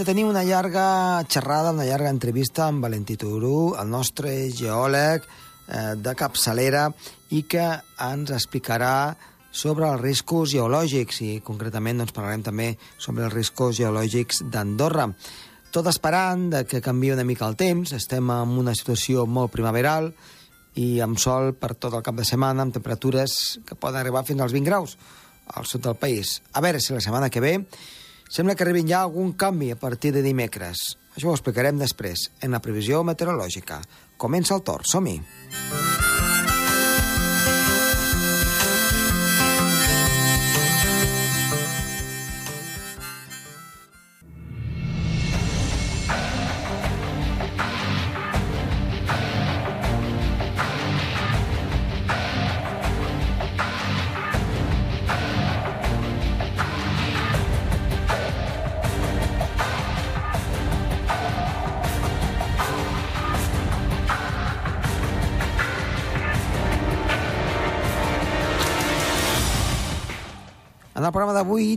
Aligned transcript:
De 0.00 0.04
tenir 0.06 0.24
una 0.24 0.44
llarga 0.44 1.22
xerrada, 1.28 1.74
una 1.74 1.84
llarga 1.84 2.08
entrevista 2.08 2.64
amb 2.70 2.80
Valentí 2.80 3.18
Turú, 3.20 3.74
el 3.76 3.90
nostre 3.92 4.30
geòleg 4.48 5.26
eh, 5.26 5.92
de 6.00 6.14
capçalera, 6.16 6.86
i 7.36 7.42
que 7.44 7.66
ens 8.06 8.32
explicarà 8.32 9.12
sobre 9.52 9.90
els 9.90 10.00
riscos 10.00 10.54
geològics 10.54 11.20
i 11.26 11.28
concretament 11.44 12.00
doncs, 12.00 12.16
parlarem 12.16 12.46
també 12.48 12.70
sobre 12.96 13.28
els 13.28 13.36
riscos 13.36 13.76
geològics 13.76 14.40
d'Andorra. 14.48 15.10
Tot 15.68 15.92
esperant 15.92 16.48
que 16.64 16.80
canvi 16.80 17.12
una 17.12 17.28
mica 17.28 17.44
el 17.52 17.60
temps, 17.60 17.92
estem 17.92 18.32
en 18.32 18.56
una 18.64 18.72
situació 18.72 19.28
molt 19.28 19.52
primaveral 19.52 20.14
i 20.80 20.94
amb 21.04 21.20
sol 21.20 21.52
per 21.52 21.74
tot 21.76 21.92
el 21.92 22.08
cap 22.08 22.16
de 22.16 22.24
setmana, 22.24 22.64
amb 22.64 22.80
temperatures 22.80 23.58
que 23.68 23.76
poden 23.76 24.00
arribar 24.00 24.24
fins 24.24 24.48
als 24.48 24.56
20 24.56 24.72
graus 24.72 24.96
al 25.52 25.68
sud 25.68 25.84
del 25.84 26.00
país. 26.00 26.38
A 26.56 26.64
veure 26.64 26.80
si 26.80 26.96
la 26.96 27.04
setmana 27.04 27.28
que 27.28 27.44
ve 27.44 27.58
sembla 28.30 28.54
que 28.54 28.64
arribin 28.64 28.88
ja 28.88 29.02
algun 29.02 29.34
canvi 29.34 29.72
a 29.74 29.78
partir 29.78 30.14
de 30.14 30.24
dimecres. 30.24 30.96
Això 31.16 31.28
ho 31.28 31.36
explicarem 31.36 31.78
després, 31.82 32.30
en 32.40 32.54
la 32.54 32.62
previsió 32.62 33.02
meteorològica. 33.04 33.82
Comença 34.16 34.54
el 34.56 34.62
torn, 34.62 34.86
som-hi! 34.86 35.18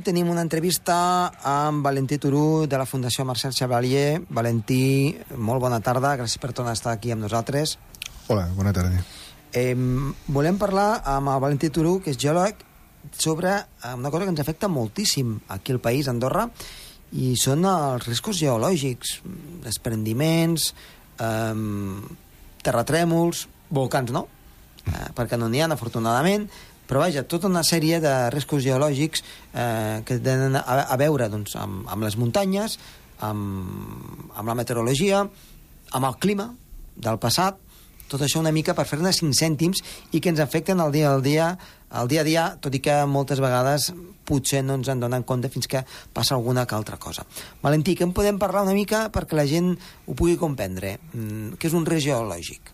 Tenim 0.04 0.28
una 0.30 0.44
entrevista 0.44 1.32
amb 1.48 1.84
Valentí 1.86 2.18
Turú 2.20 2.68
de 2.68 2.78
la 2.78 2.86
Fundació 2.86 3.24
Marcel 3.26 3.56
Chevalier. 3.56 4.20
Valentí, 4.30 5.16
molt 5.40 5.64
bona 5.64 5.80
tarda, 5.80 6.18
gràcies 6.20 6.42
per 6.44 6.52
tornar 6.52 6.74
a 6.76 6.78
estar 6.78 6.92
aquí 6.92 7.14
amb 7.14 7.24
nosaltres. 7.24 7.78
Hola, 8.28 8.50
bona 8.58 8.74
tarda. 8.76 9.00
Eh, 9.56 9.76
volem 10.28 10.60
parlar 10.60 11.02
amb 11.08 11.32
el 11.32 11.40
Valentí 11.44 11.72
Turú, 11.72 12.00
que 12.04 12.12
és 12.12 12.20
geòleg, 12.20 12.60
sobre 13.16 13.54
eh, 13.56 13.94
una 13.96 14.12
cosa 14.12 14.26
que 14.26 14.34
ens 14.36 14.44
afecta 14.44 14.68
moltíssim 14.68 15.38
aquí 15.56 15.72
al 15.72 15.82
país, 15.84 16.12
Andorra, 16.12 16.50
i 17.14 17.34
són 17.40 17.64
els 17.70 18.08
riscos 18.10 18.42
geològics, 18.42 19.22
desprendiments, 19.64 20.74
eh, 21.24 21.56
terratrèmols, 22.64 23.48
volcans 23.74 24.12
no, 24.12 24.28
eh, 24.84 25.10
perquè 25.16 25.40
no 25.40 25.48
n'hi 25.48 25.64
ha, 25.64 25.72
afortunadament, 25.72 26.50
però 26.88 27.04
vaja, 27.04 27.24
tota 27.24 27.50
una 27.52 27.64
sèrie 27.64 28.00
de 28.04 28.14
riscos 28.34 28.64
geològics 28.66 29.24
eh, 29.54 30.02
que 30.06 30.20
tenen 30.20 30.58
a, 30.60 30.64
a 30.64 30.98
veure 31.00 31.30
doncs, 31.32 31.56
amb, 31.60 31.88
amb 31.90 32.06
les 32.06 32.18
muntanyes, 32.20 32.78
amb, 33.24 34.34
amb 34.36 34.50
la 34.50 34.58
meteorologia, 34.58 35.24
amb 35.94 36.10
el 36.10 36.18
clima 36.20 36.50
del 36.96 37.20
passat, 37.22 37.60
tot 38.14 38.22
això 38.22 38.42
una 38.42 38.54
mica 38.54 38.76
per 38.78 38.86
fer-ne 38.86 39.14
cinc 39.16 39.34
cèntims 39.38 39.82
i 40.14 40.22
que 40.22 40.30
ens 40.30 40.42
afecten 40.44 40.82
el 40.84 40.92
dia 40.94 41.10
al 41.10 41.24
dia, 41.26 41.54
el 42.02 42.10
dia 42.12 42.22
a 42.22 42.28
dia, 42.28 42.44
tot 42.62 42.76
i 42.76 42.82
que 42.84 43.00
moltes 43.10 43.42
vegades 43.42 43.90
potser 44.28 44.62
no 44.64 44.78
ens 44.80 44.90
en 44.92 45.02
donen 45.02 45.26
compte 45.28 45.50
fins 45.52 45.68
que 45.72 45.82
passa 46.14 46.36
alguna 46.36 46.68
que 46.68 46.76
altra 46.76 47.00
cosa. 47.02 47.26
Valentí, 47.64 47.96
que 47.96 48.06
en 48.06 48.14
podem 48.14 48.40
parlar 48.40 48.64
una 48.68 48.76
mica 48.78 49.08
perquè 49.14 49.40
la 49.40 49.48
gent 49.50 49.74
ho 49.74 50.14
pugui 50.14 50.38
comprendre? 50.40 50.98
Mm, 51.14 51.58
què 51.58 51.70
és 51.72 51.78
un 51.78 51.88
risc 51.90 52.08
geològic? 52.08 52.74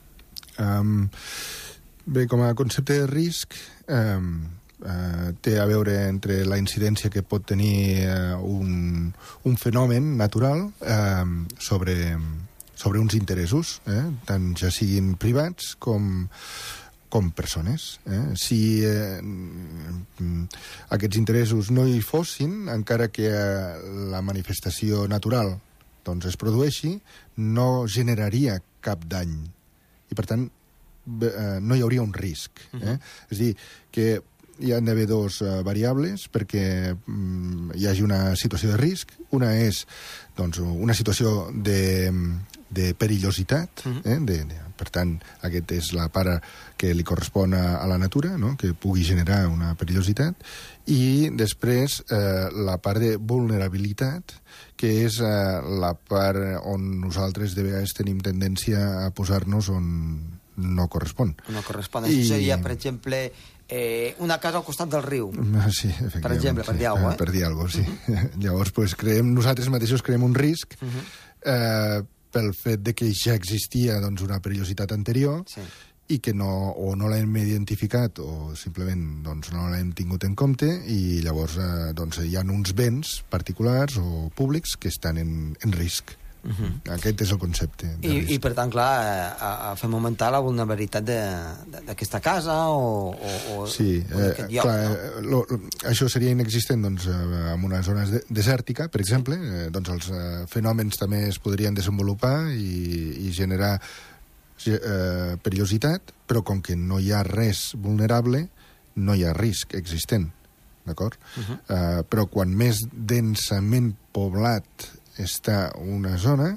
Um, 0.59 1.07
bé, 2.09 2.25
com 2.27 2.41
a 2.43 2.55
concepte 2.57 2.97
de 3.01 3.07
risc, 3.09 3.55
um, 3.87 4.31
uh, 4.81 5.29
té 5.45 5.59
a 5.61 5.67
veure 5.69 5.95
entre 6.09 6.41
la 6.49 6.57
incidència 6.61 7.11
que 7.13 7.23
pot 7.23 7.45
tenir 7.45 8.05
uh, 8.09 8.41
un, 8.41 9.09
un 9.45 9.57
fenomen 9.61 10.15
natural 10.17 10.67
um, 10.67 11.39
sobre, 11.61 11.95
sobre 12.73 12.99
uns 12.99 13.15
interessos, 13.17 13.79
eh? 13.87 14.05
tant 14.25 14.51
ja 14.59 14.73
siguin 14.73 15.13
privats 15.21 15.75
com, 15.79 16.25
com 17.09 17.31
persones. 17.31 17.99
Eh? 18.05 18.21
Si 18.39 18.59
eh, 18.85 19.19
aquests 20.95 21.17
interessos 21.19 21.73
no 21.73 21.87
hi 21.89 21.99
fossin, 22.05 22.69
encara 22.71 23.09
que 23.11 23.27
eh, 23.27 23.81
la 24.13 24.21
manifestació 24.25 25.07
natural 25.11 25.57
doncs, 26.05 26.29
es 26.29 26.37
produeixi, 26.39 26.95
no 27.35 27.85
generaria 27.89 28.61
cap 28.85 29.03
dany. 29.09 29.33
I, 30.09 30.15
per 30.15 30.25
tant, 30.29 30.47
eh, 31.21 31.59
no 31.61 31.75
hi 31.75 31.81
hauria 31.85 32.05
un 32.05 32.13
risc. 32.13 32.59
Eh? 32.73 32.77
Uh 32.77 32.81
-huh. 32.81 32.99
És 33.29 33.37
dir, 33.37 33.55
que 33.91 34.21
hi 34.59 34.73
han 34.73 34.85
d'haver 34.85 35.07
dos 35.07 35.41
uh, 35.41 35.61
variables 35.63 36.27
perquè 36.31 36.93
mm, 36.93 37.71
hi 37.75 37.87
hagi 37.87 38.03
una 38.03 38.35
situació 38.35 38.71
de 38.71 38.77
risc. 38.77 39.11
Una 39.31 39.53
és 39.55 39.85
doncs, 40.35 40.59
una 40.59 40.93
situació 40.93 41.51
de, 41.53 42.11
de 42.69 42.93
perillositat, 42.93 43.85
uh 43.85 43.91
-huh. 43.91 44.01
eh? 44.05 44.19
de, 44.19 44.43
de, 44.45 44.59
per 44.79 44.89
tant, 44.89 45.17
aquest 45.41 45.71
és 45.75 45.91
la 45.97 46.07
part 46.09 46.43
que 46.79 46.93
li 46.95 47.03
correspon 47.03 47.53
a, 47.53 47.77
a 47.83 47.87
la 47.87 47.97
natura, 47.97 48.37
no? 48.37 48.55
que 48.57 48.73
pugui 48.73 49.03
generar 49.03 49.47
una 49.51 49.73
perillositat, 49.75 50.35
i 50.87 51.29
després 51.35 51.99
eh, 52.09 52.47
la 52.65 52.77
part 52.81 53.03
de 53.03 53.17
vulnerabilitat, 53.17 54.33
que 54.79 55.05
és 55.05 55.19
eh, 55.19 55.59
la 55.83 55.93
part 55.93 56.63
on 56.63 57.01
nosaltres 57.03 57.55
de 57.55 57.67
vegades 57.67 57.93
tenim 57.97 58.21
tendència 58.25 59.05
a 59.05 59.11
posar-nos 59.11 59.69
on 59.69 60.38
no 60.59 60.87
correspon. 60.91 61.35
No 61.49 61.63
correspon. 61.65 62.05
I... 62.05 62.19
Això 62.19 62.35
seria, 62.35 62.59
per 62.61 62.75
exemple, 62.75 63.23
eh, 63.69 64.15
una 64.19 64.39
casa 64.39 64.59
al 64.59 64.65
costat 64.67 64.89
del 64.91 65.03
riu. 65.05 65.31
Sí, 65.71 65.87
efectivament. 65.87 66.23
Per 66.25 66.31
exemple, 66.35 66.67
per 66.67 66.75
dir 66.75 66.87
alguna 66.91 67.09
cosa, 67.09 67.15
eh? 67.15 67.19
Per 67.23 67.31
dir 67.31 67.43
alguna 67.45 67.65
cosa, 67.65 67.83
sí. 67.83 67.85
Uh 67.89 68.15
-huh. 68.19 68.43
Llavors, 68.43 68.71
pues, 68.71 68.95
creem, 68.95 69.33
nosaltres 69.33 69.69
mateixos 69.69 70.01
creem 70.01 70.23
un 70.23 70.35
risc 70.35 70.75
uh 70.81 70.87
-huh. 70.87 71.03
eh, 71.45 72.03
pel 72.31 72.53
fet 72.53 72.81
de 72.81 72.93
que 72.93 73.11
ja 73.13 73.35
existia 73.37 73.99
doncs, 73.99 74.21
una 74.21 74.39
perillositat 74.39 74.91
anterior 74.91 75.43
sí. 75.49 75.61
i 76.09 76.19
que 76.19 76.33
no, 76.33 76.71
o 76.71 76.95
no 76.95 77.09
l'hem 77.09 77.35
identificat 77.37 78.19
o 78.19 78.55
simplement 78.55 79.23
doncs, 79.25 79.51
no 79.51 79.69
l'hem 79.69 79.91
tingut 79.93 80.23
en 80.23 80.35
compte 80.35 80.69
i 80.87 81.21
llavors 81.21 81.57
eh, 81.57 81.93
doncs, 81.93 82.21
hi 82.25 82.35
ha 82.35 82.41
uns 82.41 82.73
béns 82.73 83.23
particulars 83.29 83.97
o 83.97 84.29
públics 84.35 84.77
que 84.77 84.89
estan 84.89 85.17
en, 85.17 85.55
en 85.61 85.71
risc. 85.71 86.18
Uh 86.41 86.51
-huh. 86.51 86.93
Aquest 86.93 87.21
és 87.21 87.31
el 87.31 87.37
concepte. 87.37 87.97
I, 88.01 88.33
I, 88.33 88.39
per 88.39 88.53
tant, 88.53 88.71
clar, 88.71 88.91
eh, 89.35 89.75
fem 89.75 89.93
augmentar 89.93 90.31
la 90.31 90.39
vulnerabilitat 90.39 91.03
d'aquesta 91.03 92.19
casa 92.19 92.69
o, 92.69 93.11
o, 93.11 93.57
o 93.57 93.67
sí, 93.67 94.03
o 94.13 94.19
eh, 94.19 94.47
lloc, 94.49 94.63
clar, 94.63 94.89
no? 94.89 94.95
Eh, 94.95 95.21
lo, 95.21 95.45
lo, 95.49 95.59
això 95.83 96.07
seria 96.09 96.31
inexistent 96.31 96.81
doncs, 96.81 97.07
eh, 97.07 97.53
en 97.53 97.63
una 97.63 97.81
zona 97.83 98.05
de, 98.05 98.23
desèrtica, 98.29 98.87
per 98.87 99.01
exemple. 99.01 99.35
Eh, 99.35 99.69
doncs 99.69 99.89
els 99.89 100.09
eh, 100.09 100.45
fenòmens 100.47 100.97
també 100.97 101.27
es 101.27 101.39
podrien 101.39 101.73
desenvolupar 101.73 102.51
i, 102.51 103.27
i 103.27 103.31
generar 103.31 103.81
eh, 104.65 105.37
perillositat, 105.41 106.01
però 106.25 106.41
com 106.41 106.61
que 106.61 106.75
no 106.75 106.99
hi 106.99 107.11
ha 107.11 107.23
res 107.23 107.73
vulnerable, 107.75 108.47
no 108.95 109.13
hi 109.13 109.25
ha 109.25 109.33
risc 109.33 109.75
existent 109.75 110.31
d'acord? 110.89 111.17
Uh 111.37 111.43
-huh. 111.43 111.57
uh, 111.69 112.03
però 112.09 112.25
quan 112.25 112.49
més 112.55 112.81
densament 112.91 113.95
poblat 114.11 114.65
està 115.19 115.69
una 115.79 116.17
zona, 116.17 116.53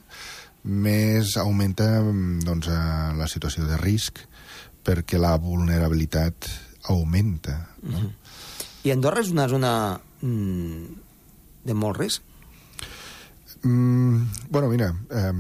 més 0.63 1.37
augmenta 1.43 1.89
doncs, 2.47 2.69
la 3.19 3.27
situació 3.27 3.67
de 3.67 3.79
risc 3.81 4.23
perquè 4.83 5.19
la 5.19 5.37
vulnerabilitat 5.39 6.49
augmenta. 6.91 7.69
No? 7.83 7.99
Uh 7.99 8.05
-huh. 8.05 8.13
I 8.85 8.91
Andorra 8.91 9.21
és 9.21 9.31
una 9.31 9.49
zona 9.49 10.01
mm, 10.21 10.85
de 11.65 11.75
molt 11.75 11.99
risc? 11.99 12.23
Mm, 13.63 14.27
bueno, 14.51 14.69
mira, 14.69 14.95
eh, 15.11 15.33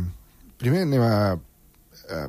primer 0.57 0.83
anem 0.83 1.03
a, 1.03 1.33
a 1.35 2.29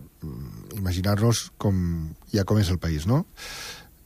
imaginar-nos 0.75 1.51
com, 1.57 2.09
ja 2.33 2.43
com 2.43 2.57
és 2.57 2.69
el 2.69 2.79
país, 2.79 3.05
no? 3.05 3.25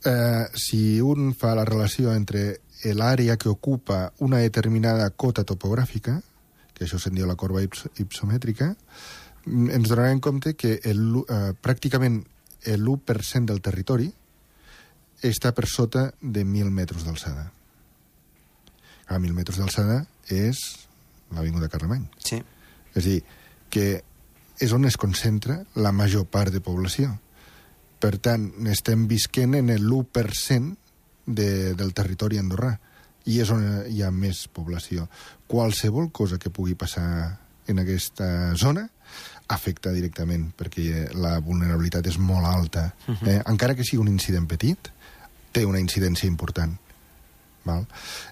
Eh, 0.04 0.46
si 0.54 1.00
un 1.00 1.32
fa 1.34 1.54
la 1.54 1.64
relació 1.64 2.12
entre 2.12 2.60
l'àrea 2.84 3.36
que 3.36 3.48
ocupa 3.48 4.12
una 4.18 4.38
determinada 4.38 5.08
cota 5.10 5.44
topogràfica, 5.44 6.20
que 6.78 6.86
això 6.86 7.00
se'n 7.02 7.16
diu 7.18 7.26
la 7.26 7.36
corba 7.36 7.62
ips 7.64 7.88
ipsomètrica, 7.98 8.72
mm, 9.44 9.70
ens 9.74 9.88
donarem 9.90 10.20
compte 10.20 10.54
que 10.54 10.78
el, 10.84 11.02
eh, 11.28 11.52
pràcticament 11.60 12.22
l'1% 12.64 13.46
del 13.46 13.60
territori 13.60 14.08
està 15.22 15.52
per 15.52 15.66
sota 15.66 16.12
de 16.20 16.44
1.000 16.44 16.70
metres 16.70 17.04
d'alçada. 17.04 17.50
A 19.08 19.18
1.000 19.18 19.34
metres 19.34 19.58
d'alçada 19.58 20.06
és 20.28 20.58
l'Avinguda 21.34 21.68
Carlemany. 21.68 22.06
Sí. 22.24 22.42
És 22.94 23.04
dir, 23.04 23.22
que 23.70 24.02
és 24.58 24.72
on 24.72 24.84
es 24.88 24.96
concentra 24.96 25.62
la 25.74 25.92
major 25.92 26.26
part 26.26 26.52
de 26.52 26.60
població. 26.60 27.12
Per 27.98 28.16
tant, 28.22 28.50
estem 28.70 29.06
visquent 29.10 29.54
en 29.58 29.70
l'1% 29.74 30.76
de, 31.26 31.74
del 31.74 31.92
territori 31.94 32.38
andorrà 32.38 32.78
i 33.28 33.40
és 33.42 33.50
on 33.52 33.64
hi 33.92 34.02
ha 34.02 34.10
més 34.14 34.46
població. 34.52 35.06
Qualsevol 35.48 36.10
cosa 36.12 36.38
que 36.40 36.52
pugui 36.54 36.74
passar 36.78 37.08
en 37.68 37.82
aquesta 37.82 38.56
zona 38.56 38.86
afecta 39.52 39.92
directament, 39.92 40.50
perquè 40.56 41.08
la 41.16 41.38
vulnerabilitat 41.44 42.06
és 42.10 42.18
molt 42.18 42.46
alta. 42.46 42.92
Uh 43.06 43.14
-huh. 43.14 43.28
eh? 43.28 43.42
Encara 43.46 43.74
que 43.74 43.84
sigui 43.84 44.02
un 44.02 44.08
incident 44.08 44.46
petit, 44.46 44.90
té 45.52 45.64
una 45.64 45.80
incidència 45.80 46.26
important. 46.26 46.76
Val? 47.64 47.86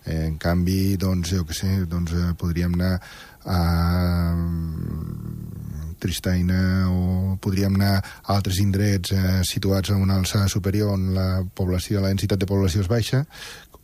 Eh, 0.05 0.27
en 0.27 0.39
canvi, 0.39 0.97
doncs, 0.97 1.31
jo 1.31 1.45
què 1.45 1.55
sé, 1.55 1.87
doncs, 1.87 2.13
eh, 2.13 2.35
podríem 2.39 2.75
anar 2.75 3.01
a 3.45 4.35
mm, 4.35 5.97
Tristaina 5.99 6.91
o 6.91 7.37
podríem 7.41 7.75
anar 7.75 7.97
a 7.99 8.35
altres 8.35 8.59
indrets 8.59 9.13
eh, 9.13 9.41
situats 9.45 9.91
a 9.91 9.97
una 9.97 10.17
alçada 10.17 10.49
superior 10.49 10.93
on 10.93 11.15
la 11.15 11.45
població, 11.55 12.01
la 12.01 12.09
densitat 12.09 12.39
de 12.39 12.47
població 12.47 12.81
és 12.81 12.89
baixa, 12.89 13.27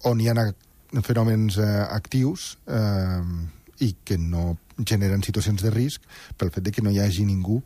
on 0.04 0.20
hi 0.20 0.28
ha 0.28 0.34
fenòmens 1.00 1.56
eh, 1.56 1.86
actius 1.88 2.58
eh, 2.68 3.22
i 3.80 3.94
que 4.04 4.18
no 4.20 4.58
generen 4.84 5.24
situacions 5.24 5.62
de 5.64 5.72
risc 5.72 6.04
pel 6.38 6.52
fet 6.52 6.66
de 6.66 6.72
que 6.74 6.84
no 6.84 6.92
hi 6.92 7.00
hagi 7.00 7.24
ningú 7.24 7.62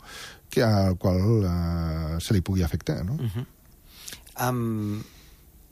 que, 0.51 0.63
al 0.63 0.97
qual 1.01 1.21
uh, 1.43 2.17
se 2.23 2.35
li 2.35 2.41
pugui 2.41 2.63
afectar. 2.63 3.03
No? 3.05 3.15
Uh 3.15 3.31
-huh. 3.35 3.47
um, 4.49 5.03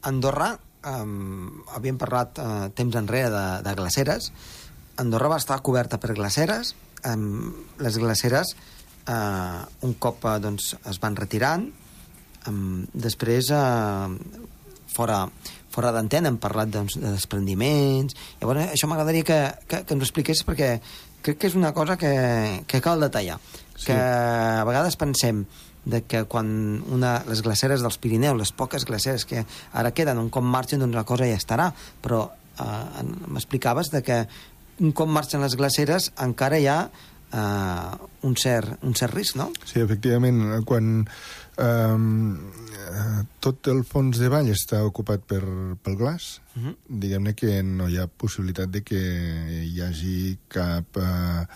Andorra, 0.03 0.59
um, 0.85 1.63
havíem 1.75 1.97
parlat 1.97 2.39
uh, 2.39 2.69
temps 2.75 2.95
enrere 2.97 3.31
de, 3.31 3.63
de 3.63 3.75
glaceres, 3.75 4.33
Andorra 4.97 5.29
va 5.29 5.37
estar 5.37 5.63
coberta 5.63 5.99
per 5.99 6.15
glaceres, 6.15 6.75
um, 7.05 7.55
les 7.79 7.97
glaceres 7.99 8.55
uh, 9.09 9.65
un 9.81 9.95
cop 9.99 10.25
uh, 10.25 10.39
doncs, 10.39 10.77
es 10.87 11.01
van 11.01 11.17
retirant, 11.17 11.73
um, 12.47 12.87
després 12.93 13.51
uh, 13.51 14.11
fora, 14.87 15.25
fora 15.75 15.93
d'antena 15.95 16.31
hem 16.31 16.39
parlat 16.43 16.71
doncs, 16.73 16.99
de 17.01 17.11
desprendiments... 17.11 18.17
Llavors, 18.41 18.71
això 18.71 18.89
m'agradaria 18.91 19.27
que, 19.27 19.41
que, 19.67 19.83
que 19.83 19.97
ens 19.97 20.05
ho 20.05 20.07
expliqués 20.07 20.45
perquè 20.47 20.79
crec 21.25 21.41
que 21.41 21.51
és 21.51 21.59
una 21.59 21.73
cosa 21.75 21.99
que, 22.01 22.15
que 22.71 22.83
cal 22.85 23.03
detallar. 23.03 23.39
Sí. 23.75 23.91
Que 23.91 23.99
a 23.99 24.65
vegades 24.69 24.99
pensem 25.01 25.45
de 25.85 26.03
que 26.09 26.25
quan 26.31 26.49
una, 26.93 27.19
les 27.29 27.43
glaceres 27.45 27.85
dels 27.85 27.99
Pirineus, 28.01 28.39
les 28.39 28.53
poques 28.57 28.87
glaceres 28.89 29.27
que 29.29 29.45
ara 29.73 29.93
queden, 29.97 30.21
un 30.21 30.31
cop 30.33 30.45
marxen, 30.45 30.81
doncs 30.81 30.97
la 30.97 31.05
cosa 31.09 31.29
ja 31.29 31.41
estarà. 31.41 31.71
Però 32.05 32.27
eh, 32.61 33.05
m'explicaves 33.29 33.93
de 33.93 34.05
que 34.05 34.23
un 34.81 34.95
cop 34.97 35.11
marxen 35.11 35.45
les 35.45 35.57
glaceres 35.61 36.11
encara 36.25 36.61
hi 36.61 36.69
ha 36.71 36.79
eh, 36.89 37.91
un, 38.25 38.37
cert, 38.41 38.79
un 38.83 38.97
cert 38.97 39.15
risc, 39.15 39.39
no? 39.41 39.51
Sí, 39.65 39.81
efectivament. 39.85 40.41
Quan 40.69 41.05
Um, 41.55 42.35
tot 43.39 43.69
el 43.71 43.85
fons 43.87 44.19
de 44.19 44.29
vall 44.33 44.49
està 44.51 44.81
ocupat 44.87 45.23
per, 45.29 45.43
pel 45.83 45.97
glaç. 45.99 46.41
Uh 46.55 46.61
mhm. 46.61 46.69
-huh. 46.69 46.77
Diguem-ne 47.01 47.35
que 47.35 47.63
no 47.63 47.89
hi 47.89 47.99
ha 47.99 48.07
possibilitat 48.07 48.71
de 48.71 48.83
que 48.83 49.01
hi 49.65 49.81
hagi 49.81 50.39
cap 50.49 50.97
uh, 50.97 51.47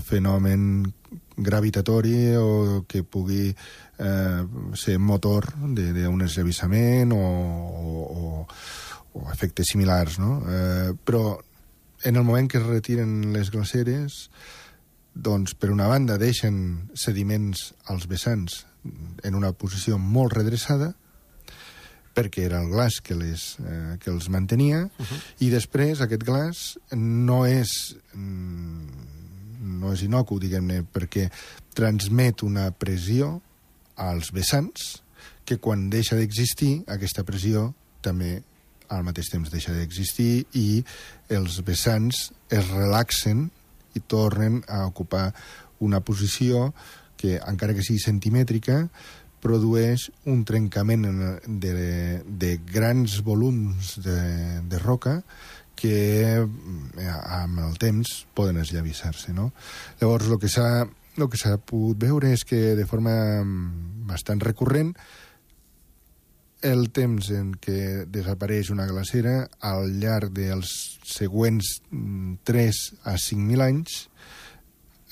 fenomen 0.00 0.92
gravitatori 1.36 2.36
o 2.36 2.84
que 2.86 3.02
pugui 3.02 3.54
uh, 3.98 4.74
ser 4.74 4.98
motor 4.98 5.46
d'un 5.56 6.20
esllavissament 6.22 7.12
o, 7.12 7.16
o, 7.18 8.46
o 9.12 9.30
efectes 9.32 9.66
similars, 9.70 10.18
no? 10.18 10.42
Uh, 10.42 10.96
però 11.04 11.38
en 12.04 12.16
el 12.16 12.22
moment 12.22 12.48
que 12.50 12.58
es 12.58 12.66
retiren 12.66 13.32
les 13.32 13.50
glaceres, 13.50 14.30
doncs, 15.14 15.54
per 15.54 15.70
una 15.70 15.88
banda, 15.88 16.18
deixen 16.18 16.90
sediments 16.94 17.74
als 17.86 18.06
vessants 18.06 18.67
en 19.24 19.34
una 19.34 19.52
posició 19.52 19.98
molt 19.98 20.32
redreçada, 20.36 20.94
perquè 22.18 22.44
era 22.48 22.62
el 22.62 22.72
glaç 22.72 23.00
que, 23.04 23.14
les, 23.14 23.56
eh, 23.62 23.96
que 24.02 24.10
els 24.10 24.28
mantenia, 24.28 24.84
uh 24.86 25.06
-huh. 25.06 25.20
i 25.38 25.50
després 25.50 26.00
aquest 26.00 26.24
glaç 26.24 26.78
no 26.96 27.46
és, 27.46 27.96
mm, 28.14 29.80
no 29.80 29.92
és 29.92 30.02
inocu, 30.02 30.38
diguem-ne, 30.38 30.82
perquè 30.82 31.30
transmet 31.74 32.42
una 32.42 32.70
pressió 32.70 33.40
als 33.96 34.32
vessants 34.32 35.02
que 35.44 35.58
quan 35.58 35.90
deixa 35.90 36.16
d'existir, 36.16 36.84
aquesta 36.86 37.24
pressió 37.24 37.74
també 38.00 38.42
al 38.88 39.04
mateix 39.04 39.30
temps 39.32 39.50
deixa 39.50 39.72
d'existir 39.72 40.46
i 40.52 40.84
els 41.28 41.60
vessants 41.64 42.32
es 42.50 42.68
relaxen 42.68 43.50
i 43.94 44.00
tornen 44.00 44.62
a 44.68 44.86
ocupar 44.86 45.34
una 45.80 46.00
posició 46.00 46.72
que, 47.18 47.36
encara 47.42 47.74
que 47.76 47.84
sigui 47.84 48.00
centimètrica, 48.02 48.84
produeix 49.42 50.08
un 50.26 50.42
trencament 50.46 51.06
de, 51.46 51.74
de 52.26 52.50
grans 52.72 53.20
volums 53.26 53.96
de, 54.02 54.18
de 54.66 54.80
roca 54.82 55.20
que 55.78 55.98
eh, 56.34 57.12
amb 57.38 57.60
el 57.62 57.78
temps 57.78 58.24
poden 58.34 58.58
esllavissar-se. 58.58 59.32
No? 59.34 59.52
Llavors, 60.00 60.26
el 60.26 60.40
que 60.42 60.50
s'ha 60.50 60.70
el 61.18 61.26
que 61.26 61.38
s'ha 61.40 61.56
pogut 61.58 61.98
veure 61.98 62.30
és 62.30 62.44
que 62.46 62.76
de 62.78 62.84
forma 62.86 63.12
bastant 64.06 64.38
recurrent 64.44 64.92
el 66.62 66.88
temps 66.94 67.30
en 67.34 67.52
què 67.62 68.04
desapareix 68.10 68.70
una 68.74 68.86
glacera 68.86 69.48
al 69.62 69.92
llarg 70.02 70.32
dels 70.34 70.70
següents 71.06 71.78
3 71.90 71.94
mm, 71.94 73.02
a 73.06 73.14
5.000 73.14 73.66
anys 73.66 73.98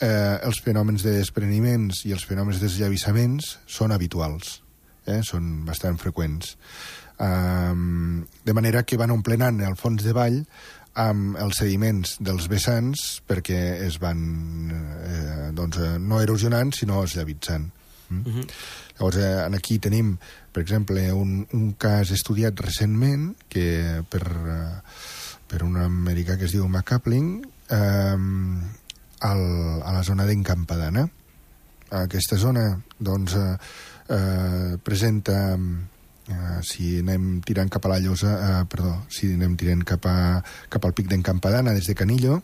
eh, 0.00 0.38
els 0.42 0.60
fenòmens 0.64 1.04
de 1.06 1.16
despreniments 1.18 2.04
i 2.06 2.14
els 2.16 2.26
fenòmens 2.28 2.60
d'eslavissaments 2.60 3.56
són 3.66 3.92
habituals, 3.92 4.60
eh, 5.06 5.22
són 5.22 5.64
bastant 5.66 5.98
freqüents. 6.00 6.56
Um, 7.16 8.26
de 8.44 8.52
manera 8.52 8.82
que 8.84 8.98
van 9.00 9.14
omplenant 9.14 9.62
el 9.64 9.76
fons 9.80 10.04
de 10.04 10.12
vall 10.12 10.42
amb 11.00 11.38
els 11.40 11.60
sediments 11.62 12.18
dels 12.20 12.44
vessants 12.52 13.22
perquè 13.24 13.60
es 13.86 13.96
van 14.00 14.20
eh, 14.68 15.46
doncs, 15.56 15.78
eh, 15.80 15.94
no 16.00 16.20
erosionant 16.20 16.74
sinó 16.76 17.04
esllavissant. 17.04 17.70
Mm? 18.08 18.20
Uh 18.20 18.28
mhm. 18.28 18.40
-huh. 18.40 18.50
Llavors, 18.98 19.16
eh, 19.16 19.56
aquí 19.56 19.78
tenim, 19.78 20.18
per 20.52 20.62
exemple, 20.62 21.12
un, 21.12 21.46
un 21.52 21.74
cas 21.74 22.10
estudiat 22.10 22.58
recentment 22.60 23.36
que 23.48 24.02
per, 24.08 24.22
eh, 24.24 24.80
per 25.46 25.62
un 25.62 25.76
americà 25.76 26.38
que 26.38 26.44
es 26.44 26.52
diu 26.52 26.66
McCapling 26.68 27.46
eh, 27.70 28.16
al, 29.20 29.44
a 29.82 29.92
la 29.92 30.02
zona 30.02 30.26
d'Encampadana. 30.26 31.06
Aquesta 32.02 32.36
zona 32.36 32.66
doncs, 32.98 33.36
eh, 33.38 33.56
eh, 34.16 34.78
presenta, 34.82 35.54
eh, 35.56 36.58
si 36.62 36.96
anem 36.98 37.40
tirant 37.46 37.70
cap 37.70 37.86
a 37.86 37.94
la 37.94 38.00
Llosa, 38.02 38.34
eh, 38.34 38.64
perdó, 38.68 39.06
si 39.08 39.32
anem 39.32 39.56
tirant 39.56 39.84
cap, 39.84 40.06
a, 40.06 40.42
cap 40.68 40.84
al 40.84 40.94
pic 40.94 41.08
d'Encampadana 41.08 41.72
des 41.72 41.86
de 41.86 41.94
Canillo, 41.94 42.42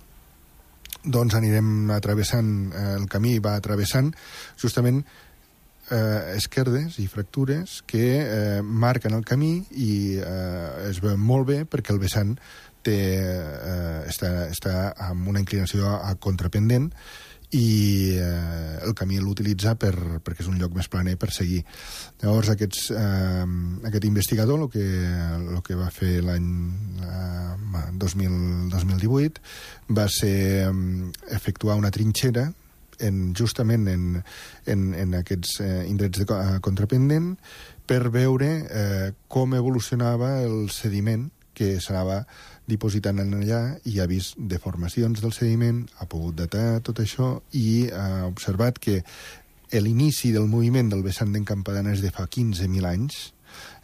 doncs 1.03 1.35
anirem 1.35 1.91
atravessant, 1.91 2.73
eh, 2.73 2.95
el 3.01 3.09
camí 3.11 3.39
va 3.43 3.57
atravessant 3.59 4.13
justament 4.61 5.03
eh, 5.91 6.35
esquerdes 6.37 6.99
i 7.03 7.09
fractures 7.11 7.81
que 7.87 8.05
eh, 8.23 8.63
marquen 8.63 9.17
el 9.19 9.25
camí 9.27 9.65
i 9.75 10.19
eh, 10.23 10.91
es 10.91 11.03
veuen 11.03 11.21
molt 11.21 11.49
bé 11.51 11.63
perquè 11.67 11.95
el 11.95 12.01
vessant 12.03 12.37
té, 12.85 12.99
eh, 13.23 13.99
està, 14.11 14.33
està 14.51 14.93
amb 15.11 15.29
una 15.33 15.43
inclinació 15.43 15.89
a 15.99 16.15
contrapendent 16.21 16.91
i 17.53 18.17
eh, 18.17 18.79
el 18.81 18.95
camí 18.97 19.19
l'utilitza 19.21 19.75
per, 19.77 19.93
perquè 20.25 20.41
és 20.41 20.49
un 20.49 20.57
lloc 20.61 20.73
més 20.77 20.89
planer 20.89 21.19
per 21.21 21.29
seguir. 21.37 21.61
Llavors, 22.23 22.49
aquests, 22.55 22.87
eh, 22.97 23.45
aquest 23.91 24.07
investigador 24.09 24.65
el 24.65 24.71
que, 24.73 24.87
el 25.37 25.61
que 25.67 25.77
va 25.77 25.91
fer 25.93 26.23
l'any 26.25 26.49
eh, 27.05 27.85
2018 28.01 29.45
va 29.93 30.09
ser 30.09 30.37
eh, 30.65 30.73
efectuar 31.37 31.77
una 31.77 31.93
trinxera 31.93 32.49
en, 33.03 33.21
justament 33.37 33.89
en, 33.91 34.09
en, 34.67 34.89
en 34.95 35.15
aquests 35.21 35.61
eh, 35.61 35.85
indrets 35.91 36.23
de 36.23 36.27
contrapendent 36.65 37.35
per 37.87 38.09
veure 38.15 38.51
eh, 38.65 39.13
com 39.29 39.53
evolucionava 39.59 40.39
el 40.47 40.71
sediment 40.73 41.29
que 41.53 41.77
s'anava 41.85 42.23
dipositant 42.69 43.19
en 43.19 43.35
allà 43.41 43.61
i 43.89 43.99
ha 44.01 44.07
vist 44.07 44.39
deformacions 44.39 45.21
del 45.23 45.35
sediment, 45.35 45.85
ha 45.99 46.07
pogut 46.07 46.37
datar 46.39 46.81
tot 46.87 47.03
això 47.03 47.35
i 47.59 47.89
ha 47.91 48.27
observat 48.29 48.79
que 48.79 49.03
l'inici 49.73 50.33
del 50.33 50.49
moviment 50.49 50.91
del 50.93 51.03
vessant 51.03 51.33
d'en 51.33 51.47
Campadana 51.49 51.95
és 51.97 52.03
de 52.05 52.13
fa 52.13 52.27
15.000 52.29 52.87
anys, 52.89 53.33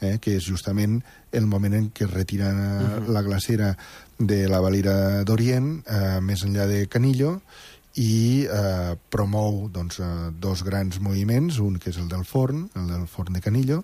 eh, 0.01 0.19
que 0.21 0.37
és 0.37 0.45
justament 0.45 1.01
el 1.33 1.47
moment 1.47 1.75
en 1.75 1.89
què 1.93 2.05
es 2.07 2.13
retira 2.13 2.53
uh 2.53 2.59
-huh. 2.59 3.13
la 3.13 3.23
glacera 3.23 3.77
de 4.19 4.49
la 4.49 4.61
Valira 4.61 5.25
d'Orient, 5.25 5.83
eh, 5.87 6.21
més 6.21 6.45
enllà 6.45 6.67
de 6.67 6.87
Canillo, 6.89 7.41
i 7.97 8.47
eh, 8.47 8.95
promou 9.11 9.68
doncs, 9.73 9.99
eh, 10.00 10.30
dos 10.38 10.62
grans 10.62 11.00
moviments, 11.00 11.59
un 11.64 11.78
que 11.80 11.90
és 11.90 11.99
el 11.99 12.09
del 12.11 12.25
forn, 12.28 12.68
el 12.76 12.87
del 12.92 13.07
forn 13.11 13.35
de 13.35 13.42
Canillo, 13.42 13.80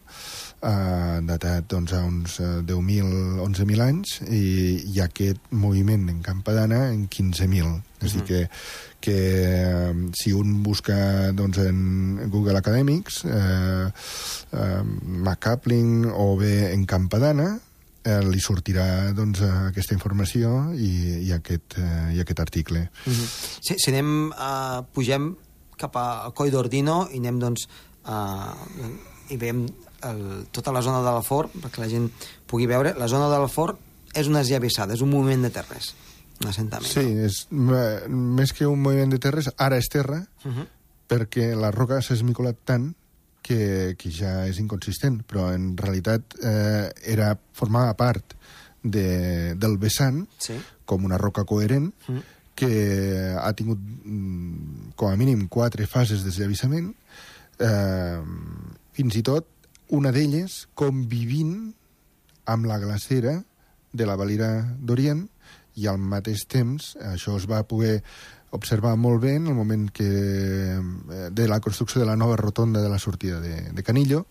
eh, 0.61 1.20
datat 1.26 1.66
doncs, 1.70 1.94
a 1.96 2.04
uns 2.04 2.38
10.000, 2.40 3.40
11.000 3.42 3.87
anys, 3.88 4.20
i, 4.28 4.44
i 4.94 5.00
aquest 5.02 5.50
moviment 5.50 6.08
en 6.12 6.23
Campadana 6.23 6.88
en 6.92 7.08
15.000. 7.08 7.80
És 8.04 8.14
-huh. 8.14 8.16
dir, 8.16 8.25
que, 8.25 8.49
que 9.00 9.18
eh, 9.44 9.94
si 10.12 10.32
un 10.32 10.62
busca 10.62 11.32
doncs, 11.32 11.58
en 11.58 12.30
Google 12.30 12.58
Academics, 12.58 13.25
eh, 13.25 13.90
eh, 14.52 14.82
McCapling 15.02 16.06
o 16.12 16.37
bé 16.37 16.73
en 16.73 16.84
Campadana, 16.87 17.61
eh, 18.04 18.20
li 18.28 18.40
sortirà 18.40 19.12
doncs, 19.16 19.40
aquesta 19.70 19.96
informació 19.96 20.75
i, 20.76 20.90
i, 21.25 21.32
aquest, 21.34 21.78
eh, 21.80 22.14
i 22.16 22.20
aquest 22.20 22.40
article. 22.40 22.88
Mm 23.06 23.12
-hmm. 23.12 23.28
si, 23.61 23.78
si 23.78 23.90
anem, 23.90 24.30
uh, 24.30 24.84
pugem 24.92 25.34
cap 25.76 25.96
a 25.96 26.30
Coll 26.34 26.50
d'Ordino 26.50 27.08
i 27.11 27.18
anem, 27.18 27.38
doncs, 27.38 27.66
uh, 28.06 28.54
i 29.28 29.37
veiem 29.37 29.66
el, 30.02 30.46
tota 30.52 30.73
la 30.73 30.82
zona 30.82 31.00
de 31.00 31.12
la 31.12 31.23
Fort, 31.23 31.52
perquè 31.54 31.80
la 31.80 31.88
gent 31.88 32.11
pugui 32.46 32.66
veure, 32.66 32.94
la 32.99 33.08
zona 33.08 33.28
de 33.32 33.38
la 33.38 33.49
Fort 33.49 33.78
és 34.14 34.28
una 34.28 34.40
esllavissada, 34.40 34.94
és 34.94 35.00
un 35.00 35.11
moviment 35.11 35.42
de 35.42 35.50
terres, 35.50 35.94
un 36.40 36.49
assentament. 36.49 36.90
Sí, 36.90 37.00
és, 37.00 37.46
més 37.50 38.52
que 38.52 38.66
un 38.66 38.80
moviment 38.82 39.11
de 39.11 39.18
terres, 39.18 39.50
ara 39.56 39.76
és 39.76 39.88
terra, 39.88 40.26
uh 40.44 40.52
-huh. 40.52 40.66
perquè 41.08 41.54
la 41.56 41.70
roca 41.70 42.00
s'ha 42.00 42.14
esmicolat 42.14 42.56
tant 42.64 42.94
que, 43.45 43.95
que 44.01 44.11
ja 44.13 44.45
és 44.49 44.59
inconsistent, 44.63 45.21
però 45.29 45.51
en 45.53 45.75
realitat 45.77 46.37
eh, 46.41 46.89
era 47.13 47.35
formava 47.57 47.93
part 47.99 48.35
de, 48.85 49.55
del 49.61 49.77
vessant 49.81 50.25
sí. 50.41 50.57
com 50.89 51.05
una 51.05 51.21
roca 51.21 51.45
coherent 51.49 51.91
mm. 52.09 52.23
que 52.57 52.73
ha 53.37 53.53
tingut 53.57 53.81
mm, 53.81 54.95
com 54.97 55.13
a 55.13 55.19
mínim 55.21 55.47
quatre 55.53 55.89
fases 55.91 56.25
d'esllavissament 56.25 56.93
eh, 57.61 58.21
fins 58.97 59.21
i 59.21 59.25
tot 59.27 59.49
una 59.95 60.13
d'elles 60.15 60.65
convivint 60.79 61.73
amb 62.49 62.69
la 62.69 62.81
glacera 62.81 63.39
de 63.95 64.09
la 64.09 64.17
Valira 64.21 64.51
d'Orient 64.81 65.27
i 65.81 65.89
al 65.91 65.99
mateix 65.99 66.45
temps 66.49 66.95
això 67.13 67.37
es 67.39 67.49
va 67.51 67.65
poder 67.69 67.99
observar 68.54 68.94
molt 68.96 69.23
bé 69.23 69.34
en 69.37 69.49
el 69.50 69.54
moment 69.58 69.90
que, 69.90 70.06
eh, 70.06 71.28
de 71.30 71.49
la 71.49 71.61
construcció 71.61 72.00
de 72.00 72.06
la 72.06 72.16
nova 72.16 72.37
rotonda 72.37 72.82
de 72.82 72.88
la 72.88 72.99
sortida 72.99 73.40
de, 73.40 73.70
de 73.73 73.82
Canillo, 73.82 74.26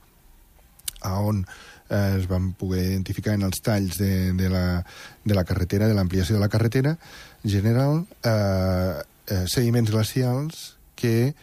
a 1.02 1.20
on 1.20 1.46
eh, 1.90 2.16
es 2.20 2.28
van 2.28 2.54
poder 2.54 2.86
identificar 2.92 3.36
en 3.36 3.44
els 3.44 3.62
talls 3.62 4.00
de, 4.00 4.34
de, 4.34 4.50
la, 4.50 4.84
de 5.24 5.36
la 5.36 5.44
carretera, 5.44 5.88
de 5.88 5.98
l'ampliació 5.98 6.36
de 6.36 6.42
la 6.42 6.50
carretera 6.50 6.98
general, 7.44 8.06
eh, 8.24 9.02
eh, 9.28 9.44
sediments 9.48 9.92
glacials 9.92 10.78
que 10.96 11.34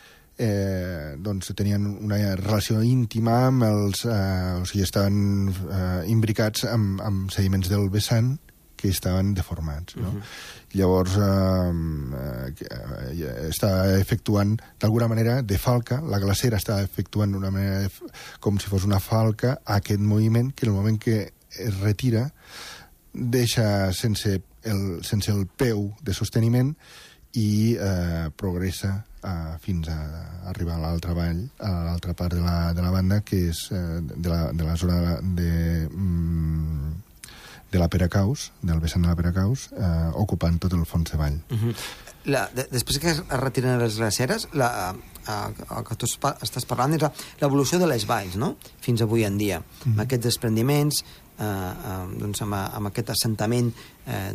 eh, 0.40 1.16
doncs 1.20 1.52
tenien 1.54 1.87
una 1.87 2.18
relació 2.40 2.82
íntima 2.82 3.46
amb 3.50 3.68
els... 3.68 4.06
Eh, 4.08 4.60
o 4.62 4.64
sigui, 4.68 4.87
estaven 4.87 5.50
eh, 5.52 6.04
imbricats 6.08 6.64
amb, 6.70 7.02
amb 7.04 7.34
sediments 7.34 7.68
del 7.68 7.90
vessant 7.92 8.38
que 8.80 8.88
estaven 8.88 9.34
deformats. 9.34 9.96
No? 9.96 10.08
Uh 10.08 10.14
-huh. 10.14 10.22
Llavors, 10.72 11.16
eh, 11.16 12.54
eh, 12.70 13.50
està 13.50 14.00
efectuant, 14.00 14.56
d'alguna 14.78 15.08
manera, 15.08 15.42
de 15.42 15.58
falca, 15.58 16.00
la 16.00 16.18
glacera 16.18 16.56
està 16.56 16.82
efectuant 16.82 17.32
d'una 17.32 17.50
manera 17.50 17.80
de, 17.80 17.90
com 18.40 18.58
si 18.58 18.68
fos 18.68 18.84
una 18.84 19.00
falca 19.00 19.60
aquest 19.64 20.00
moviment 20.00 20.54
que 20.54 20.66
en 20.66 20.72
el 20.72 20.78
moment 20.78 20.99
que 20.99 21.32
es 21.58 21.80
retira 21.80 22.32
deixa 23.12 23.92
sense 23.92 24.42
el, 24.62 25.04
sense 25.04 25.30
el 25.32 25.46
peu 25.46 25.92
de 26.02 26.14
sosteniment 26.14 26.76
i 27.32 27.76
eh, 27.78 28.30
progressa 28.37 29.04
eh, 29.22 29.58
fins 29.60 29.88
a 29.88 29.99
arribar 30.50 30.76
a 30.76 30.82
l'altra 30.84 31.14
vall, 31.14 31.44
a 31.58 31.70
l'altra 31.87 32.14
part 32.14 32.34
de 32.34 32.40
la, 32.40 32.72
de 32.72 32.82
la 32.82 32.90
banda, 32.90 33.20
que 33.20 33.49
és 33.50 33.68
eh, 33.72 34.00
de, 34.00 34.28
la, 34.28 34.52
de 34.52 34.64
la 34.64 34.76
zona 34.76 35.20
de... 35.20 35.88
Mm, 35.90 36.89
de 37.71 37.79
la 37.79 37.89
Peracaus, 37.89 38.50
del 38.62 38.81
vessant 38.81 39.03
de 39.03 39.09
la 39.09 39.17
Peracaus, 39.17 39.69
eh, 39.73 40.11
ocupant 40.19 40.59
tot 40.59 40.75
el 40.75 40.85
fons 40.87 41.11
de 41.11 41.17
vall. 41.19 41.39
Uh 41.50 41.59
-huh. 41.59 41.75
la, 42.25 42.50
de, 42.55 42.67
després 42.71 42.99
que 42.99 43.11
es 43.11 43.23
retiren 43.29 43.79
les 43.79 43.97
glaceres, 43.97 44.49
la, 44.53 44.95
eh, 45.27 45.77
el 45.79 45.85
que 45.85 45.97
tu 45.97 46.07
estàs 46.07 46.67
parlant 46.67 46.95
és 46.95 47.03
l'evolució 47.41 47.79
de 47.79 47.87
les 47.87 48.07
valls, 48.07 48.37
no?, 48.37 48.57
fins 48.81 49.00
avui 49.00 49.25
en 49.25 49.39
dia, 49.39 49.59
uh 49.59 49.65
-huh. 49.65 49.91
amb 49.91 50.00
aquests 50.00 50.25
desprendiments, 50.25 51.05
eh, 51.39 51.45
eh, 51.45 52.19
doncs 52.19 52.43
amb, 52.43 52.55
amb 52.55 52.87
aquest 52.87 53.11
assentament 53.11 53.73
eh, 54.07 54.33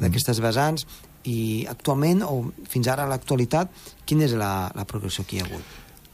d'aquestes 0.00 0.40
vessants, 0.40 0.86
i 1.24 1.66
actualment, 1.68 2.22
o 2.22 2.52
fins 2.68 2.86
ara 2.86 3.04
a 3.04 3.06
l'actualitat, 3.06 3.68
quina 4.04 4.24
és 4.24 4.32
la, 4.32 4.70
la 4.74 4.84
progressió 4.84 5.24
que 5.26 5.36
hi 5.36 5.40
ha 5.40 5.44
hagut? 5.44 5.64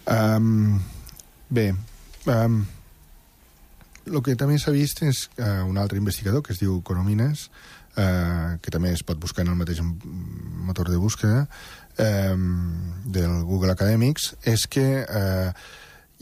Um, 0.06 0.80
bé, 1.48 1.74
um, 2.26 2.66
el 4.06 4.22
que 4.24 4.36
també 4.38 4.58
s'ha 4.58 4.74
vist 4.74 5.02
és 5.06 5.26
uh, 5.38 5.62
un 5.68 5.78
altre 5.78 6.00
investigador 6.00 6.42
que 6.42 6.54
es 6.54 6.60
diu 6.62 6.80
Coromines, 6.86 7.48
uh, 7.96 8.58
que 8.62 8.72
també 8.74 8.92
es 8.92 9.04
pot 9.06 9.20
buscar 9.20 9.46
en 9.46 9.52
el 9.52 9.60
mateix 9.60 9.82
motor 9.82 10.90
de 10.90 10.98
búsqueda 11.00 11.46
um, 11.98 12.46
del 13.04 13.42
Google 13.48 13.74
Academics, 13.74 14.32
és 14.42 14.66
que 14.66 14.86
uh, 15.02 15.52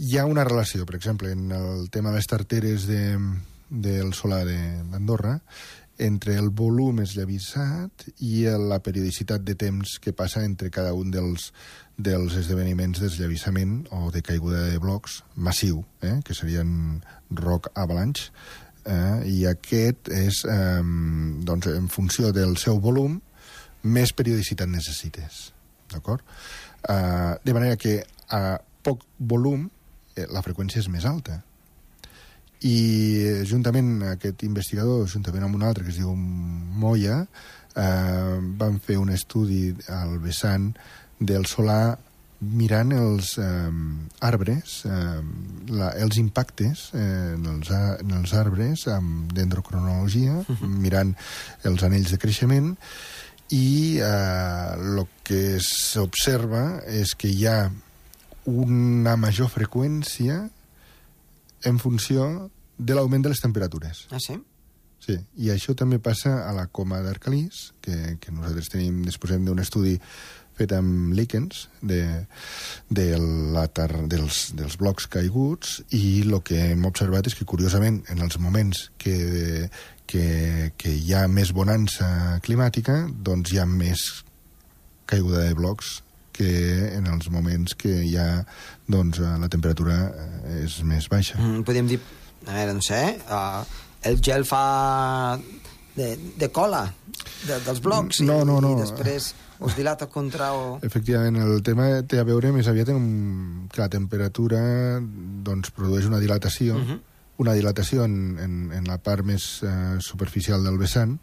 hi 0.01 0.19
ha 0.19 0.27
una 0.27 0.45
relació, 0.45 0.87
per 0.89 0.97
exemple, 0.97 1.33
en 1.33 1.51
el 1.53 1.89
tema 1.91 2.11
de 2.11 2.21
les 2.21 2.31
tarteres 2.31 2.87
de, 2.89 3.03
del 3.71 4.15
solar 4.15 4.45
d'Andorra, 4.47 5.39
entre 6.01 6.35
el 6.41 6.49
volum 6.57 7.03
esllavissat 7.03 8.07
i 8.25 8.47
la 8.59 8.81
periodicitat 8.83 9.45
de 9.45 9.55
temps 9.59 9.99
que 10.01 10.15
passa 10.17 10.43
entre 10.47 10.71
cada 10.73 10.95
un 10.97 11.13
dels, 11.13 11.51
dels 12.01 12.37
esdeveniments 12.41 13.03
d'esllavissament 13.03 13.85
o 13.93 14.09
de 14.15 14.23
caiguda 14.25 14.65
de 14.71 14.81
blocs 14.81 15.21
massiu, 15.37 15.85
eh? 16.01 16.19
que 16.25 16.35
serien 16.35 17.03
rock 17.31 17.69
avalanche, 17.75 18.31
eh? 18.85 19.21
i 19.29 19.45
aquest 19.51 20.09
és, 20.17 20.41
eh, 20.49 20.81
doncs, 21.45 21.69
en 21.75 21.93
funció 21.93 22.33
del 22.33 22.57
seu 22.57 22.81
volum, 22.81 23.21
més 23.83 24.13
periodicitat 24.17 24.69
necessites. 24.69 25.51
D'acord? 25.93 26.25
Eh, 26.89 27.37
de 27.45 27.55
manera 27.57 27.77
que 27.77 28.01
a 28.33 28.57
poc 28.83 29.05
volum 29.19 29.69
eh, 30.17 30.27
la 30.33 30.43
freqüència 30.45 30.81
és 30.81 30.89
més 30.89 31.05
alta 31.05 31.43
i 32.67 33.45
juntament 33.49 34.03
aquest 34.13 34.45
investigador, 34.45 35.07
juntament 35.09 35.47
amb 35.47 35.57
un 35.57 35.65
altre 35.65 35.85
que 35.85 35.95
es 35.95 36.01
diu 36.01 36.13
Moya, 36.15 37.23
eh, 37.77 38.37
van 38.61 38.79
fer 38.85 38.99
un 39.01 39.11
estudi 39.15 39.71
al 39.89 40.19
vessant 40.21 40.71
del 41.19 41.47
solar 41.47 41.99
mirant 42.41 42.93
els 42.97 43.35
eh, 43.39 43.71
arbres, 44.25 44.81
eh, 44.89 45.21
la, 45.77 45.91
els 46.01 46.17
impactes 46.21 46.87
eh, 46.97 47.35
en, 47.35 47.45
els, 47.55 47.73
en 47.73 48.15
els 48.17 48.33
arbres 48.37 48.87
amb 48.89 49.33
dendrocronologia, 49.37 50.41
uh 50.41 50.47
-huh. 50.49 50.69
mirant 50.69 51.15
els 51.65 51.83
anells 51.83 52.11
de 52.11 52.19
creixement, 52.19 52.77
i 53.51 53.99
el 53.99 54.99
eh, 54.99 55.07
que 55.23 55.59
s'observa 55.61 56.81
és 56.87 57.15
que 57.15 57.29
hi 57.29 57.47
ha 57.47 57.71
una 58.47 59.17
major 59.17 59.51
freqüència 59.51 60.49
en 61.65 61.79
funció 61.79 62.51
de 62.79 62.97
l'augment 62.97 63.25
de 63.25 63.33
les 63.33 63.43
temperatures. 63.43 64.07
Ah, 64.11 64.21
sí? 64.23 64.39
Sí, 65.01 65.17
i 65.41 65.49
això 65.49 65.73
també 65.77 65.97
passa 65.99 66.43
a 66.45 66.53
la 66.53 66.67
coma 66.69 67.01
d'Arcalís, 67.01 67.71
que, 67.81 68.19
que 68.21 68.33
nosaltres 68.37 68.69
tenim, 68.73 69.01
disposem 69.07 69.47
d'un 69.47 69.63
estudi 69.63 69.97
fet 70.61 70.75
amb 70.77 71.15
líquens 71.17 71.65
de, 71.81 72.03
de 72.93 73.07
la 73.55 73.65
tar, 73.73 73.89
dels, 74.13 74.51
dels 74.57 74.77
blocs 74.81 75.09
caiguts 75.09 75.79
i 75.97 76.21
el 76.27 76.37
que 76.45 76.59
hem 76.75 76.85
observat 76.89 77.31
és 77.31 77.37
que, 77.39 77.49
curiosament, 77.49 78.03
en 78.13 78.21
els 78.21 78.37
moments 78.43 78.91
que, 79.01 79.71
que, 80.05 80.27
que 80.77 80.93
hi 80.93 81.15
ha 81.17 81.25
més 81.33 81.55
bonança 81.57 82.41
climàtica, 82.45 83.07
doncs 83.09 83.55
hi 83.55 83.63
ha 83.63 83.67
més 83.69 84.05
caiguda 85.09 85.47
de 85.49 85.57
blocs 85.57 86.01
que 86.41 86.51
en 86.97 87.07
els 87.13 87.29
moments 87.33 87.77
que 87.77 87.93
hi 88.07 88.17
ha 88.17 88.31
doncs, 88.91 89.21
la 89.21 89.51
temperatura 89.53 90.01
eh, 90.09 90.65
és 90.65 90.81
més 90.89 91.11
baixa. 91.13 91.37
Mm, 91.39 91.65
podríem 91.69 91.93
dir, 91.93 92.01
a 92.47 92.57
veure, 92.57 92.75
no 92.79 92.85
sé, 92.85 93.03
uh, 93.29 93.61
el 94.09 94.19
gel 94.25 94.47
fa 94.49 94.65
de, 95.97 96.15
de 96.41 96.49
cola 96.55 96.87
de, 97.47 97.59
dels 97.67 97.81
blocs 97.85 98.23
no, 98.25 98.41
no, 98.49 98.61
no. 98.65 98.73
i 98.73 98.81
després 98.81 99.33
us 99.61 99.77
dilata 99.77 100.09
contra 100.09 100.55
o... 100.57 100.79
Efectivament, 100.87 101.37
el 101.45 101.61
tema 101.65 101.91
té 102.09 102.21
a 102.21 102.25
veure 102.25 102.53
més 102.55 102.69
aviat 102.71 102.95
amb 102.95 103.69
que 103.73 103.83
la 103.83 103.91
temperatura 103.93 104.61
doncs, 105.45 105.73
produeix 105.77 106.09
una 106.09 106.21
dilatació, 106.23 106.77
uh 106.77 106.81
mhm. 106.81 106.91
-huh. 106.91 107.01
una 107.45 107.53
dilatació 107.55 108.05
en, 108.05 108.39
en, 108.39 108.73
en 108.73 108.85
la 108.89 108.99
part 108.99 109.25
més 109.25 109.63
eh, 109.63 109.97
superficial 110.01 110.65
del 110.65 110.79
vessant, 110.79 111.19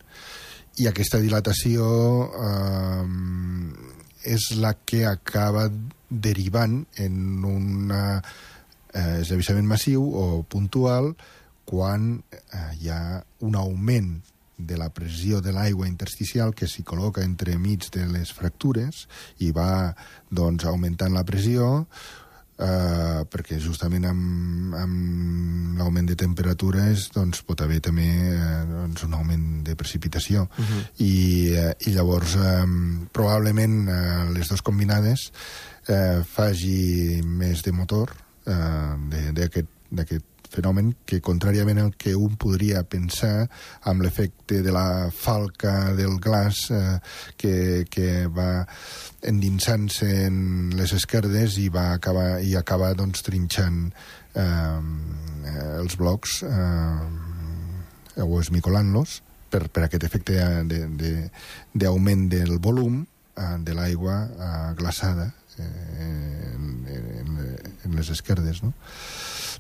i 0.78 0.88
aquesta 0.88 1.18
dilatació 1.18 1.86
eh, 2.30 3.06
és 4.27 4.51
la 4.60 4.74
que 4.86 5.05
acaba 5.07 5.67
derivant 6.10 6.81
en 7.03 7.43
un 7.48 7.91
eh, 7.91 8.22
esllavissament 8.93 9.67
massiu 9.67 10.03
o 10.03 10.43
puntual 10.48 11.13
quan 11.67 12.15
eh, 12.31 12.69
hi 12.79 12.91
ha 12.91 13.01
un 13.43 13.55
augment 13.60 14.15
de 14.57 14.77
la 14.77 14.89
pressió 14.89 15.39
de 15.41 15.53
l'aigua 15.53 15.88
intersticial 15.88 16.53
que 16.57 16.67
s'hi 16.67 16.84
col·loca 16.88 17.22
entre 17.22 17.57
mig 17.62 17.91
de 17.93 18.07
les 18.10 18.31
fractures 18.34 19.05
i 19.46 19.51
va 19.53 19.93
doncs, 20.34 20.65
augmentant 20.65 21.13
la 21.13 21.25
pressió 21.27 21.86
eh, 22.58 23.22
perquè 23.30 23.60
justament 23.62 24.06
amb, 24.10 24.76
amb 24.78 25.78
l'augment 25.78 26.10
de 26.10 26.18
temperatures 26.20 27.08
doncs, 27.16 27.44
pot 27.48 27.62
haver 27.62 27.80
també 27.86 28.08
eh, 28.08 28.64
doncs, 28.70 29.06
un 29.08 29.16
augment 29.18 29.46
de 29.68 29.76
precipitació 29.76 30.48
uh 30.48 30.66
-huh. 30.66 30.84
I, 30.98 31.54
eh, 31.54 31.74
i 31.88 31.92
llavors 31.92 32.36
eh, 32.36 32.66
probablement 33.12 33.90
eh, 33.90 34.32
les 34.34 34.48
dues 34.48 34.62
combinades 34.62 35.32
eh, 35.88 36.22
faci 36.24 37.22
més 37.24 37.62
de 37.64 37.72
motor 37.72 38.16
eh, 38.46 39.32
d'aquest 39.92 40.26
fenomen 40.51 40.94
que, 41.06 41.20
contràriament 41.24 41.80
al 41.82 41.94
que 42.00 42.16
un 42.16 42.38
podria 42.39 42.84
pensar 42.88 43.48
amb 43.89 44.04
l'efecte 44.06 44.62
de 44.66 44.74
la 44.74 45.10
falca 45.13 45.94
del 45.98 46.18
glaç 46.24 46.68
eh, 46.72 46.98
que, 47.38 47.86
que 47.92 48.27
va 48.32 48.66
endinsant-se 49.27 50.10
en 50.27 50.38
les 50.77 50.94
esquerdes 50.98 51.58
i 51.62 51.68
va 51.74 51.92
acabar 51.96 52.39
i 52.46 52.56
acaba 52.60 52.94
doncs, 52.98 53.24
trinxant 53.27 53.88
eh, 54.38 54.82
els 55.80 55.98
blocs 56.00 56.42
eh, 56.48 58.22
o 58.24 58.39
esmicolant-los 58.42 59.22
per, 59.51 59.68
per 59.72 59.86
aquest 59.88 60.08
efecte 60.08 60.38
d'augment 61.74 62.27
de, 62.30 62.39
de, 62.39 62.46
del 62.46 62.60
volum 62.63 63.04
eh, 63.38 63.58
de 63.63 63.75
l'aigua 63.77 64.22
eh, 64.27 64.74
glaçada 64.80 65.32
eh, 65.60 65.63
en, 66.54 66.72
en, 66.88 67.38
en 67.86 67.96
les 67.98 68.10
esquerdes, 68.13 68.63
no? 68.63 68.74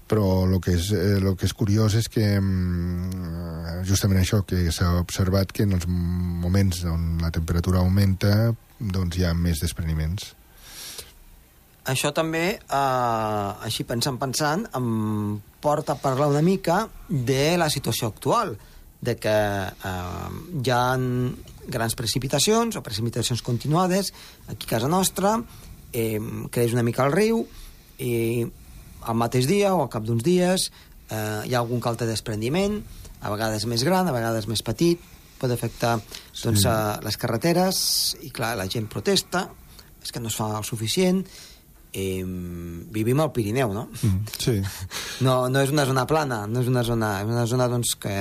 Però 0.07 0.45
el 0.45 0.57
que, 0.63 0.75
és, 0.77 0.91
eh, 0.95 1.17
el 1.19 1.35
que 1.37 1.47
és 1.47 1.53
curiós 1.53 1.97
és 1.99 2.07
que 2.11 2.25
mm, 2.39 3.83
justament 3.87 4.21
això, 4.21 4.41
que 4.47 4.71
s'ha 4.71 4.93
observat 5.01 5.51
que 5.51 5.67
en 5.67 5.75
els 5.77 5.87
moments 5.87 6.83
on 6.87 7.17
la 7.23 7.31
temperatura 7.35 7.83
augmenta 7.83 8.53
doncs 8.79 9.17
hi 9.17 9.25
ha 9.27 9.33
més 9.37 9.61
despreniments. 9.63 10.33
Això 11.87 12.11
també, 12.11 12.59
eh, 12.59 13.67
així 13.67 13.85
pensant, 13.87 14.17
pensant, 14.19 14.65
em 14.75 15.39
porta 15.63 15.95
a 15.95 16.01
parlar 16.01 16.27
una 16.33 16.43
mica 16.43 16.87
de 17.07 17.55
la 17.57 17.69
situació 17.69 18.09
actual, 18.11 18.57
de 19.01 19.15
que 19.15 19.29
eh, 19.29 20.29
hi 20.63 20.71
ha 20.73 20.83
grans 21.67 21.95
precipitacions 21.95 22.75
o 22.75 22.83
precipitacions 22.83 23.43
continuades 23.45 24.13
aquí 24.47 24.65
a 24.65 24.75
casa 24.75 24.89
nostra, 24.91 25.37
eh, 25.93 26.19
creix 26.51 26.73
una 26.73 26.83
mica 26.83 27.05
el 27.05 27.13
riu 27.13 27.43
i 27.99 28.47
al 29.07 29.17
mateix 29.19 29.47
dia 29.49 29.73
o 29.75 29.83
al 29.83 29.91
cap 29.93 30.05
d'uns 30.05 30.23
dies 30.25 30.69
eh, 31.09 31.41
hi 31.47 31.55
ha 31.55 31.61
algun 31.61 31.81
calte 31.83 32.07
desprendiment, 32.09 32.81
a 33.21 33.31
vegades 33.33 33.65
més 33.69 33.83
gran, 33.87 34.07
a 34.07 34.15
vegades 34.15 34.47
més 34.51 34.63
petit, 34.65 35.01
pot 35.37 35.51
afectar 35.53 35.97
doncs, 35.99 36.63
sí. 36.63 36.67
a 36.69 36.97
les 37.05 37.17
carreteres 37.19 37.79
i 38.25 38.31
clar, 38.33 38.55
la 38.59 38.67
gent 38.71 38.89
protesta, 38.91 39.47
és 40.03 40.13
que 40.13 40.21
no 40.21 40.31
es 40.31 40.37
fa 40.37 40.49
el 40.57 40.65
suficient, 40.67 41.23
eh, 41.93 42.23
vivim 42.93 43.19
al 43.21 43.33
Pirineu, 43.33 43.73
no? 43.73 43.87
Mm, 44.01 44.37
sí. 44.37 44.61
No, 45.25 45.47
no 45.49 45.61
és 45.65 45.73
una 45.73 45.87
zona 45.89 46.05
plana, 46.09 46.43
no 46.45 46.61
és 46.61 46.67
una 46.69 46.83
zona, 46.85 47.17
és 47.23 47.29
una 47.31 47.45
zona 47.49 47.65
doncs, 47.71 47.95
que, 47.97 48.15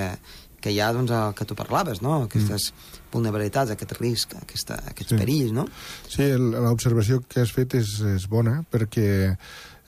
que 0.65 0.73
hi 0.73 0.81
ha 0.81 0.93
doncs, 0.97 1.13
el 1.13 1.35
que 1.37 1.45
tu 1.49 1.57
parlaves, 1.59 2.01
no? 2.05 2.23
aquestes 2.25 2.71
mm. 2.73 3.03
vulnerabilitats, 3.13 3.75
aquest 3.75 3.93
risc, 4.01 4.33
aquesta, 4.41 4.79
aquests 4.93 5.13
sí. 5.13 5.21
perills. 5.21 5.53
No? 5.57 5.67
Sí, 6.09 6.31
l'observació 6.37 7.21
que 7.29 7.45
has 7.45 7.53
fet 7.53 7.77
és, 7.81 7.99
és 8.17 8.29
bona 8.33 8.63
perquè 8.73 9.09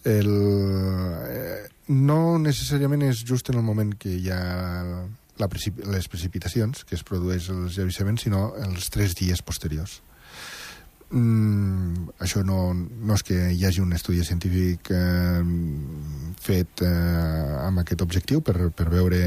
el, 0.04 0.30
eh, 1.28 1.68
no 1.88 2.38
necessàriament 2.38 3.02
és 3.08 3.24
just 3.26 3.48
en 3.50 3.58
el 3.58 3.64
moment 3.66 3.94
que 3.98 4.12
hi 4.12 4.28
ha 4.30 4.42
la 5.38 5.48
precip 5.48 5.78
les 5.86 6.08
precipitacions, 6.10 6.84
que 6.84 6.96
es 6.98 7.04
produeix 7.06 7.48
els 7.54 7.78
llavissaments, 7.78 8.26
sinó 8.26 8.52
els 8.58 8.90
tres 8.90 9.14
dies 9.18 9.42
posteriors. 9.42 10.00
Mm, 11.08 12.10
això 12.20 12.42
no, 12.44 12.74
no 12.74 13.14
és 13.16 13.22
que 13.24 13.36
hi 13.54 13.62
hagi 13.64 13.80
un 13.80 13.94
estudi 13.96 14.20
científic 14.28 14.90
eh, 14.92 15.40
fet 16.44 16.82
eh, 16.84 17.54
amb 17.64 17.80
aquest 17.80 18.04
objectiu 18.04 18.42
per, 18.44 18.68
per 18.76 18.90
veure 18.92 19.22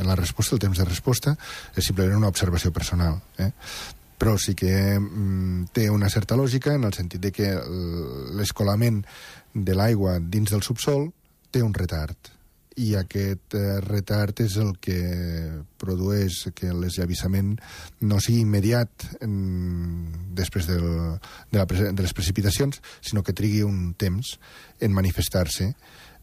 la 0.00 0.16
resposta, 0.18 0.56
el 0.56 0.64
temps 0.64 0.80
de 0.80 0.88
resposta, 0.88 1.36
és 1.76 1.86
simplement 1.86 2.18
una 2.18 2.32
observació 2.32 2.72
personal. 2.74 3.20
Eh? 3.38 3.52
Però 4.20 4.34
sí 4.42 4.56
que 4.58 4.72
mm, 4.98 5.70
té 5.76 5.86
una 5.92 6.10
certa 6.10 6.34
lògica 6.40 6.74
en 6.74 6.88
el 6.88 6.96
sentit 6.96 7.22
de 7.22 7.30
que 7.36 7.52
l'escolament 8.40 9.04
de 9.54 9.74
l'aigua 9.74 10.18
dins 10.20 10.50
del 10.52 10.62
subsol 10.62 11.08
té 11.50 11.62
un 11.62 11.74
retard. 11.74 12.30
I 12.80 12.94
aquest 12.96 13.56
eh, 13.58 13.80
retard 13.82 14.40
és 14.44 14.54
el 14.62 14.76
que 14.80 15.00
produeix 15.80 16.46
que 16.56 16.70
l'esllavissament 16.72 17.56
no 18.06 18.20
sigui 18.22 18.44
immediat 18.44 19.08
en, 19.26 19.34
després 20.38 20.68
del, 20.70 20.86
de, 21.50 21.58
la, 21.58 21.66
de 21.66 22.04
les 22.04 22.14
precipitacions, 22.14 22.80
sinó 23.02 23.24
que 23.26 23.36
trigui 23.36 23.64
un 23.66 23.92
temps 23.98 24.36
en 24.80 24.94
manifestar-se 24.96 25.72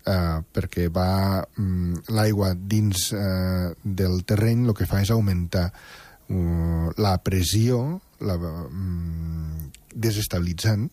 eh, 0.08 0.40
perquè 0.54 0.88
va 0.94 1.44
mm, 1.44 2.08
l'aigua 2.16 2.54
dins 2.56 3.12
eh, 3.14 3.72
del 3.84 4.22
terreny 4.26 4.66
el 4.66 4.78
que 4.78 4.88
fa 4.90 5.04
és 5.04 5.12
augmentar 5.14 5.68
uh, 5.68 6.92
la 6.98 7.18
pressió 7.24 8.00
la, 8.26 8.38
mm, 8.38 9.68
desestabilitzant 9.94 10.88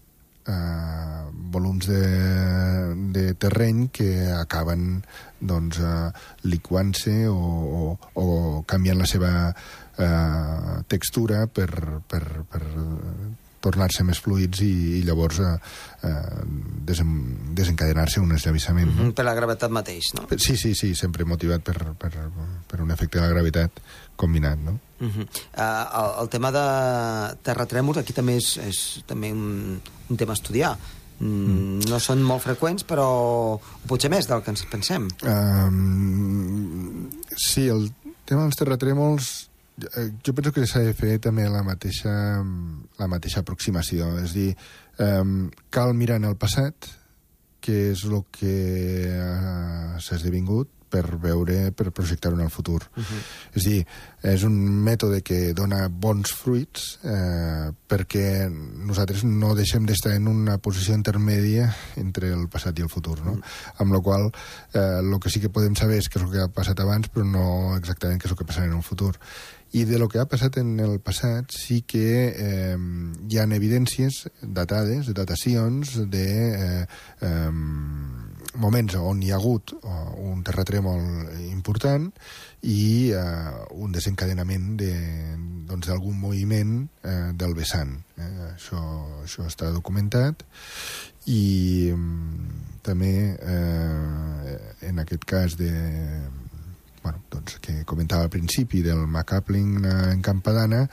eh, 0.49 1.24
volums 1.55 1.87
de, 1.87 2.03
de 3.15 3.25
terreny 3.41 3.87
que 3.95 4.11
acaben 4.35 5.05
doncs, 5.41 5.79
eh, 5.79 6.11
liquant-se 6.51 7.17
o, 7.31 7.39
o, 7.39 7.87
o 8.21 8.27
canviant 8.69 9.01
la 9.01 9.09
seva 9.09 9.33
eh, 9.51 10.83
textura 10.91 11.47
per, 11.47 11.71
per, 12.11 12.25
per 12.51 12.63
tornar-se 13.65 14.05
més 14.05 14.21
fluids 14.21 14.61
i, 14.65 14.73
i 14.99 15.03
llavors 15.07 15.41
eh, 15.41 15.53
eh, 16.09 16.41
desen, 16.89 17.13
desencadenar-se 17.57 18.23
un 18.23 18.35
esllavissament. 18.37 18.91
Mm 18.91 18.99
-hmm, 18.99 19.13
no? 19.13 19.17
Per 19.19 19.25
la 19.25 19.37
gravetat 19.39 19.73
mateix, 19.73 20.13
no? 20.19 20.27
Sí, 20.37 20.57
sí, 20.57 20.75
sí, 20.75 20.95
sempre 20.95 21.25
motivat 21.25 21.63
per, 21.63 21.79
per, 21.99 22.13
per 22.69 22.81
un 22.81 22.91
efecte 22.91 23.19
de 23.19 23.25
la 23.25 23.33
gravetat 23.33 23.81
combinat, 24.17 24.59
no? 24.59 24.79
Uh 25.01 25.09
-huh. 25.09 25.25
uh, 25.59 25.87
el, 26.01 26.11
el 26.23 26.29
tema 26.29 26.51
de 26.53 26.67
terratrèmols 27.43 27.99
aquí 27.99 28.13
també 28.13 28.37
és, 28.37 28.57
és 28.57 29.03
també 29.07 29.33
un, 29.33 29.81
un 30.09 30.17
tema 30.17 30.33
a 30.33 30.39
estudiar. 30.41 30.77
Mm. 31.21 31.85
No 31.91 32.01
són 32.03 32.23
molt 32.27 32.43
freqüents, 32.45 32.85
però 32.89 33.07
potser 33.89 34.11
més 34.13 34.29
del 34.31 34.43
que 34.43 34.53
ens 34.55 34.65
pensem. 34.71 35.09
Um, 35.23 37.11
sí, 37.37 37.69
el 37.71 37.89
tema 38.27 38.47
dels 38.47 38.59
terratrèmols 38.59 39.31
eh, 39.83 40.11
jo 40.25 40.35
penso 40.35 40.53
que 40.55 40.67
s'ha 40.67 40.85
de 40.87 40.95
fer 40.97 41.19
també 41.23 41.47
la 41.51 41.63
mateixa, 41.67 42.13
la 43.01 43.09
mateixa 43.11 43.43
aproximació. 43.45 44.15
És 44.25 44.35
dir, 44.37 44.51
um, 45.03 45.49
cal 45.75 45.95
mirar 45.99 46.21
en 46.23 46.31
el 46.31 46.39
passat, 46.41 46.91
que 47.65 47.91
és 47.95 48.05
el 48.05 48.21
que 48.35 48.57
uh, 49.09 49.95
s'ha 50.03 50.19
esdevingut, 50.19 50.69
per 50.95 51.19
veure, 51.19 51.73
per 51.75 51.91
projectar-ho 51.91 52.39
en 52.39 52.45
el 52.47 52.53
futur. 52.55 52.83
Uh 52.95 53.03
-huh. 53.03 53.23
És 53.55 53.67
a 53.67 53.71
dir, 53.71 53.87
és 54.23 54.43
un 54.45 54.55
mètode 54.85 55.23
que 55.23 55.53
dona 55.53 55.89
bons 55.89 56.33
fruits 56.33 56.99
eh, 57.03 57.73
perquè 57.89 58.49
nosaltres 58.87 59.25
no 59.25 59.55
deixem 59.55 59.87
d'estar 59.87 60.15
en 60.15 60.29
una 60.29 60.59
posició 60.59 60.95
intermèdia 60.95 61.75
entre 61.97 62.31
el 62.33 62.49
passat 62.49 62.79
i 62.79 62.83
el 62.83 62.89
futur, 62.89 63.19
no? 63.25 63.33
Uh 63.33 63.39
-huh. 63.39 63.75
Amb 63.79 63.93
la 63.93 64.01
qual 64.01 64.33
eh, 64.73 65.01
el 65.01 65.19
que 65.21 65.31
sí 65.31 65.41
que 65.41 65.51
podem 65.51 65.75
saber 65.75 65.99
és 65.99 66.09
què 66.09 66.17
és 66.19 66.23
el 66.23 66.31
que 66.31 66.43
ha 66.43 66.49
passat 66.49 66.81
abans, 66.81 67.11
però 67.11 67.25
no 67.25 67.77
exactament 67.77 68.21
què 68.21 68.27
és 68.27 68.31
el 68.31 68.39
que 68.39 68.47
passarà 68.47 68.67
en 68.67 68.77
el 68.77 68.83
futur. 68.83 69.15
I 69.75 69.85
de 69.85 69.99
lo 69.99 70.07
que 70.07 70.21
ha 70.21 70.29
passat 70.31 70.57
en 70.59 70.79
el 70.79 71.01
passat 71.01 71.51
sí 71.51 71.83
que 71.83 72.31
eh, 72.31 72.77
hi 73.29 73.39
ha 73.39 73.47
evidències 73.57 74.29
datades, 74.41 75.09
datacions 75.13 75.97
de 76.11 76.29
eh, 76.55 76.87
eh, 77.21 77.51
moments 78.61 78.95
on 78.99 79.23
hi 79.23 79.33
ha 79.33 79.39
hagut 79.39 79.75
un 80.23 80.43
terratrèmol 80.47 81.01
important 81.51 82.11
i 82.65 83.13
eh, 83.13 83.65
un 83.77 83.93
desencadenament 83.93 84.75
d'algun 84.79 85.67
doncs, 85.69 86.21
moviment 86.21 86.77
eh, 87.03 87.33
del 87.37 87.55
vessant. 87.57 87.97
Eh? 88.17 88.31
Això, 88.55 88.81
això 89.25 89.49
està 89.49 89.71
documentat 89.75 90.45
i 91.31 91.91
mm, 91.93 92.81
també 92.85 93.13
eh, 93.35 94.57
en 94.89 95.03
aquest 95.03 95.25
cas 95.29 95.59
de 95.61 95.73
bueno, 97.05 97.21
doncs, 97.31 97.59
que 97.61 97.85
comentava 97.85 98.25
al 98.25 98.33
principi 98.33 98.81
del 98.81 99.05
Macapling 99.07 99.85
en 99.85 100.23
Campadana, 100.25 100.87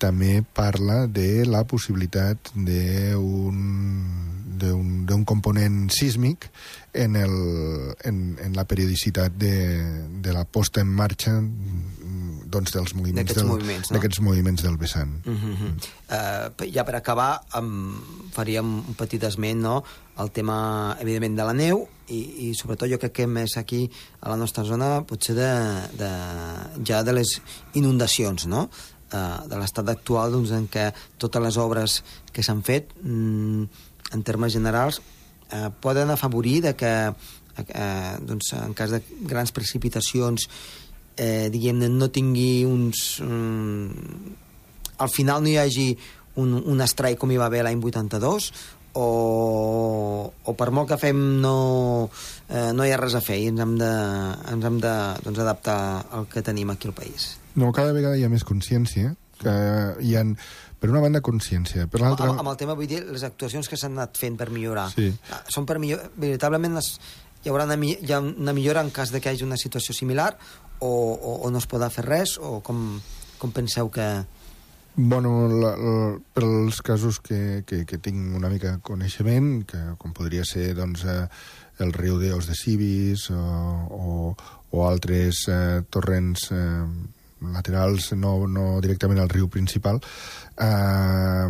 també 0.00 0.40
parla 0.40 1.02
de 1.06 1.44
la 1.44 1.66
possibilitat 1.68 2.54
d'un 2.56 3.58
component 5.28 5.90
sísmic 5.90 6.50
en, 6.92 7.16
el, 7.16 7.34
en, 8.04 8.38
en 8.42 8.56
la 8.56 8.64
periodicitat 8.64 9.32
de, 9.32 9.54
de 10.22 10.32
la 10.32 10.44
posta 10.44 10.80
en 10.80 10.88
marxa 10.88 11.36
doncs, 12.48 12.72
dels 12.72 12.94
moviments 12.96 13.28
d'aquests 13.28 13.48
moviments, 13.48 13.90
no? 13.92 14.24
moviments 14.24 14.64
del 14.64 14.76
vessant. 14.80 15.12
Uh 15.26 15.32
-huh. 15.32 15.54
mm. 15.58 15.76
uh, 16.10 16.72
ja 16.74 16.84
per 16.84 16.96
acabar, 16.96 17.40
um, 17.58 18.00
faríem 18.32 18.64
un 18.88 18.94
petit 18.94 19.22
esment 19.22 19.60
no? 19.60 19.84
el 20.18 20.30
tema, 20.30 20.96
evidentment, 21.00 21.36
de 21.36 21.44
la 21.44 21.52
neu 21.52 21.88
i, 22.08 22.48
i 22.48 22.54
sobretot 22.54 22.90
jo 22.90 22.98
crec 22.98 23.12
que 23.12 23.26
més 23.26 23.56
aquí 23.56 23.90
a 24.20 24.30
la 24.30 24.36
nostra 24.36 24.64
zona 24.64 25.04
potser 25.04 25.34
de, 25.34 25.52
de, 25.98 26.10
ja 26.84 27.02
de 27.02 27.12
les 27.12 27.40
inundacions, 27.74 28.46
no? 28.46 28.68
Uh, 29.08 29.48
de 29.48 29.56
l'estat 29.56 29.88
actual 29.88 30.32
doncs, 30.32 30.50
en 30.50 30.68
què 30.68 30.92
totes 31.16 31.42
les 31.42 31.56
obres 31.56 32.02
que 32.30 32.42
s'han 32.42 32.62
fet 32.62 32.92
mm, 33.02 33.64
en 34.12 34.22
termes 34.24 34.52
generals 34.52 35.00
uh, 35.00 35.68
poden 35.80 36.10
afavorir 36.10 36.62
de 36.64 36.74
que 36.76 36.92
uh, 37.12 38.12
doncs, 38.24 38.52
en 38.56 38.74
cas 38.74 38.92
de 38.94 39.02
grans 39.28 39.52
precipitacions 39.52 40.48
eh, 41.18 41.50
diguem-ne, 41.52 41.90
no 41.90 42.08
tingui 42.14 42.64
uns... 42.64 43.18
Um, 43.20 43.90
al 44.98 45.10
final 45.14 45.44
no 45.44 45.50
hi 45.50 45.58
hagi 45.60 45.92
un, 46.38 46.56
un 46.58 46.80
estrai 46.82 47.14
com 47.18 47.30
hi 47.30 47.38
va 47.38 47.46
haver 47.46 47.64
l'any 47.66 47.78
82 47.82 48.48
o, 48.98 49.06
o 50.32 50.54
per 50.58 50.70
molt 50.74 50.90
que 50.90 50.98
fem 50.98 51.20
no, 51.42 52.08
eh, 52.48 52.70
no 52.74 52.86
hi 52.86 52.94
ha 52.94 52.98
res 52.98 53.14
a 53.18 53.22
fer 53.22 53.38
i 53.42 53.50
ens 53.52 53.62
hem 53.62 53.76
de, 53.78 53.90
ens 54.54 54.66
hem 54.70 54.80
de 54.82 54.94
doncs, 55.26 55.42
adaptar 55.44 55.78
al 56.18 56.26
que 56.30 56.42
tenim 56.46 56.72
aquí 56.74 56.90
al 56.90 56.96
país. 56.96 57.34
No, 57.58 57.70
cada 57.74 57.94
vegada 57.94 58.18
hi 58.18 58.24
ha 58.26 58.32
més 58.32 58.46
consciència, 58.46 59.14
que 59.38 59.54
hi 60.02 60.16
ha, 60.18 60.24
per 60.78 60.90
una 60.92 61.00
banda, 61.02 61.20
consciència. 61.24 61.86
Per 61.90 62.00
l'altra... 62.02 62.28
Amb, 62.30 62.42
amb 62.44 62.52
el 62.52 62.56
tema, 62.60 62.74
vull 62.78 62.86
dir, 62.90 63.00
les 63.08 63.24
actuacions 63.26 63.68
que 63.68 63.76
s'han 63.80 63.96
anat 63.98 64.18
fent 64.20 64.36
per 64.38 64.50
millorar. 64.54 64.88
Sí. 64.94 65.08
Ah, 65.34 65.42
Són 65.50 65.66
per 65.66 65.78
millorar... 65.82 66.10
Veritablement 66.16 66.78
es, 66.78 66.92
hi 67.44 67.50
haurà 67.52 67.64
una, 67.68 67.76
mi- 67.80 67.96
hi 67.98 68.12
ha 68.14 68.20
una 68.22 68.54
millora 68.56 68.82
en 68.86 68.90
cas 68.94 69.10
de 69.14 69.20
que 69.20 69.30
hi 69.32 69.36
hagi 69.38 69.46
una 69.46 69.58
situació 69.60 69.94
similar 69.96 70.32
o, 70.78 70.88
o, 70.88 71.36
o 71.46 71.50
no 71.50 71.58
es 71.58 71.66
podrà 71.70 71.88
fer 71.90 72.04
res 72.06 72.36
o 72.38 72.60
com, 72.66 73.00
com 73.38 73.54
penseu 73.54 73.90
que... 73.90 74.08
Bueno, 74.98 75.46
la, 75.46 75.76
la, 75.78 75.96
per 76.34 76.42
als 76.42 76.80
casos 76.82 77.20
que, 77.22 77.62
que, 77.66 77.84
que 77.86 77.98
tinc 78.02 78.34
una 78.34 78.48
mica 78.50 78.80
coneixement, 78.82 79.60
que 79.70 79.78
com 79.98 80.10
podria 80.16 80.42
ser 80.48 80.72
doncs, 80.74 81.04
eh, 81.06 81.28
el 81.84 81.92
riu 81.94 82.16
d'Eos 82.18 82.48
de 82.50 82.56
Civis 82.58 83.28
o, 83.30 83.38
o, 83.38 84.32
o 84.74 84.82
altres 84.88 85.44
eh, 85.54 85.84
torrents 85.94 86.48
eh, 86.50 86.82
laterals, 87.54 88.12
no, 88.18 88.46
no 88.46 88.80
directament 88.84 89.20
al 89.22 89.30
riu 89.32 89.48
principal, 89.52 90.00
eh, 90.58 91.48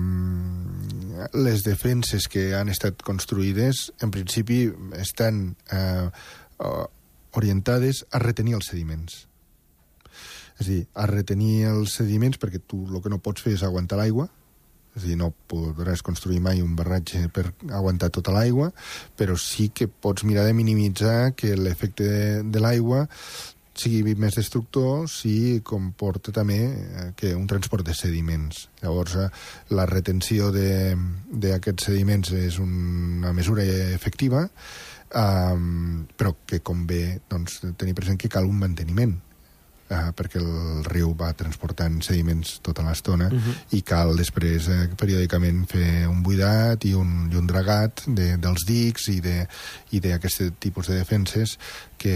les 1.34 1.64
defenses 1.66 2.28
que 2.30 2.52
han 2.54 2.68
estat 2.72 3.02
construïdes, 3.06 3.88
en 4.04 4.12
principi, 4.14 4.66
estan 4.98 5.56
eh, 5.72 6.08
orientades 7.38 8.04
a 8.12 8.20
retenir 8.22 8.58
els 8.58 8.70
sediments. 8.72 9.24
És 10.58 10.66
a 10.66 10.70
dir, 10.70 10.80
a 10.98 11.06
retenir 11.06 11.68
els 11.70 11.94
sediments 12.00 12.40
perquè 12.40 12.60
tu 12.66 12.82
el 12.88 13.02
que 13.02 13.12
no 13.12 13.22
pots 13.22 13.44
fer 13.44 13.54
és 13.54 13.62
aguantar 13.62 14.00
l'aigua, 14.00 14.26
és 14.98 15.04
a 15.04 15.06
dir, 15.06 15.18
no 15.20 15.30
podràs 15.50 16.02
construir 16.02 16.40
mai 16.42 16.62
un 16.64 16.74
barratge 16.78 17.28
per 17.34 17.52
aguantar 17.70 18.10
tota 18.14 18.34
l'aigua, 18.34 18.72
però 19.16 19.36
sí 19.38 19.68
que 19.70 19.86
pots 19.86 20.26
mirar 20.26 20.46
de 20.48 20.56
minimitzar 20.58 21.34
que 21.38 21.54
l'efecte 21.56 22.08
de, 22.08 22.26
de 22.42 22.62
l'aigua 22.62 23.06
sigui 23.80 24.14
més 24.14 24.34
destructor 24.34 25.08
si 25.08 25.60
comporta 25.64 26.32
també 26.32 26.58
eh, 26.64 27.12
que 27.16 27.34
un 27.34 27.46
transport 27.46 27.86
de 27.86 27.94
sediments. 27.94 28.68
Llavors, 28.82 29.14
eh, 29.16 29.28
la 29.70 29.86
retenció 29.86 30.50
de- 30.52 30.96
d'aquests 31.30 31.84
sediments 31.90 32.32
és 32.32 32.58
una 32.58 33.32
mesura 33.32 33.62
efectiva, 33.64 34.48
um, 35.14 36.06
però 36.16 36.34
que 36.46 36.60
convé 36.60 37.20
doncs, 37.30 37.60
tenir 37.76 37.94
present 37.94 38.18
que 38.20 38.28
cal 38.28 38.44
un 38.44 38.58
manteniment 38.58 39.14
eh, 39.90 40.10
perquè 40.12 40.36
el 40.36 40.84
riu 40.84 41.14
va 41.16 41.30
transportant 41.32 42.02
sediments 42.04 42.58
tota 42.60 42.82
l'estona 42.84 43.30
uh 43.32 43.32
-huh. 43.32 43.54
i 43.72 43.80
cal 43.82 44.14
després 44.16 44.68
eh, 44.68 44.88
periòdicament 44.94 45.64
fer 45.70 46.06
un 46.06 46.22
buidat 46.22 46.84
i 46.84 46.92
un, 46.92 47.30
i 47.32 47.36
un 47.36 47.46
dragat 47.46 48.02
de, 48.06 48.36
dels 48.36 48.66
dics 48.66 49.08
i 49.08 49.20
de- 49.20 49.48
i 49.92 50.00
d'aquest 50.00 50.42
tipus 50.60 50.88
de 50.88 50.94
defenses 50.98 51.58
que 51.96 52.12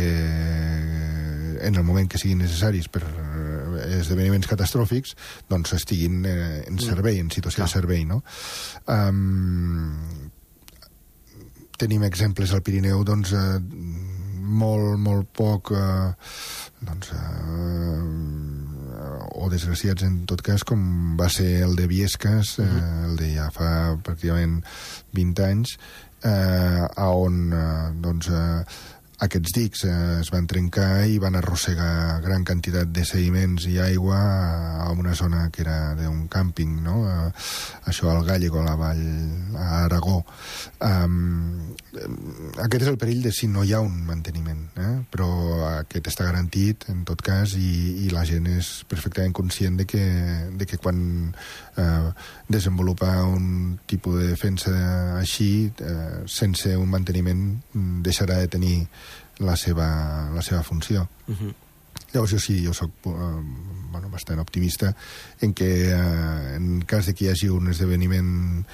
en 1.62 1.78
el 1.78 1.86
moment 1.86 2.10
que 2.10 2.20
siguin 2.20 2.42
necessaris 2.42 2.88
per 2.92 3.02
eh, 3.06 3.98
esdeveniments 4.00 4.50
catastròfics 4.50 5.16
doncs 5.50 5.74
estiguin 5.78 6.24
eh, 6.28 6.62
en 6.68 6.78
servei, 6.82 7.20
en 7.22 7.30
situació 7.34 7.62
Clar. 7.62 7.70
de 7.70 7.76
servei, 7.78 8.04
no? 8.08 8.22
Um, 8.90 10.30
tenim 11.82 12.04
exemples 12.06 12.52
al 12.54 12.62
Pirineu 12.62 13.02
doncs, 13.06 13.32
eh, 13.34 13.58
molt, 14.52 14.98
molt 15.00 15.30
poc 15.34 15.72
eh, 15.74 16.12
doncs, 16.82 17.12
eh, 17.16 18.02
o 19.42 19.48
desgraciats 19.50 20.04
en 20.06 20.22
tot 20.28 20.42
cas 20.44 20.64
com 20.68 21.16
va 21.18 21.28
ser 21.32 21.62
el 21.66 21.76
de 21.78 21.88
Viescas 21.90 22.58
eh, 22.62 22.70
el 23.08 23.16
de 23.18 23.32
ja 23.36 23.48
fa 23.54 23.70
pràcticament 24.04 24.60
20 25.16 25.46
anys 25.48 25.76
eh, 26.22 26.82
a 26.86 27.08
on 27.16 27.38
eh, 27.52 27.90
doncs, 28.04 28.28
eh, 28.28 28.64
aquests 29.22 29.54
dics 29.54 29.84
eh, 29.86 29.94
es 30.20 30.30
van 30.34 30.48
trencar 30.50 31.04
i 31.06 31.20
van 31.22 31.36
arrossegar 31.38 32.20
gran 32.24 32.44
quantitat 32.48 32.90
de 32.90 33.04
sediments 33.06 33.68
i 33.70 33.78
aigua 33.82 34.18
a 34.86 34.90
una 34.98 35.14
zona 35.18 35.46
que 35.54 35.62
era 35.62 35.94
d'un 35.98 36.26
càmping, 36.32 36.80
no? 36.82 36.96
Eh, 37.06 37.30
això 37.92 38.10
al 38.10 38.26
Gallego, 38.26 38.60
a 38.62 38.66
la 38.66 38.76
vall, 38.80 39.06
a 39.54 39.68
Aragó. 39.84 40.22
Um, 40.82 41.76
aquest 41.92 42.84
és 42.84 42.88
el 42.88 42.96
perill 43.00 43.20
de 43.24 43.32
si 43.34 43.46
no 43.52 43.64
hi 43.64 43.74
ha 43.76 43.80
un 43.84 43.98
manteniment, 44.06 44.62
eh? 44.80 44.92
però 45.12 45.28
aquest 45.68 46.08
està 46.08 46.24
garantit, 46.24 46.86
en 46.92 47.02
tot 47.08 47.20
cas, 47.24 47.52
i, 47.58 48.06
i 48.06 48.12
la 48.12 48.24
gent 48.28 48.48
és 48.48 48.70
perfectament 48.88 49.34
conscient 49.36 49.76
de 49.80 49.86
que, 49.88 50.04
de 50.56 50.68
que 50.68 50.78
quan 50.80 51.02
eh, 51.76 52.12
desenvolupa 52.48 53.10
un 53.28 53.76
tipus 53.86 54.20
de 54.22 54.30
defensa 54.30 54.72
així, 55.18 55.68
eh, 55.84 56.22
sense 56.26 56.72
un 56.76 56.88
manteniment, 56.92 57.44
mm, 57.74 58.00
deixarà 58.08 58.40
de 58.40 58.48
tenir 58.56 58.78
la 59.44 59.56
seva, 59.56 60.30
la 60.32 60.42
seva 60.42 60.62
funció. 60.62 61.08
Uh 61.28 61.36
-huh. 61.36 61.54
Llavors 62.12 62.32
jo 62.32 62.38
sí, 62.38 62.64
jo 62.64 62.72
sóc 62.72 62.90
eh, 63.04 63.10
bueno, 63.92 64.08
bastant 64.08 64.40
optimista 64.40 64.94
en 65.40 65.52
que 65.54 65.90
eh, 65.92 66.56
en 66.56 66.82
cas 66.86 67.06
de 67.06 67.14
que 67.14 67.24
hi 67.24 67.28
hagi 67.28 67.48
un 67.48 67.68
esdeveniment 67.68 68.64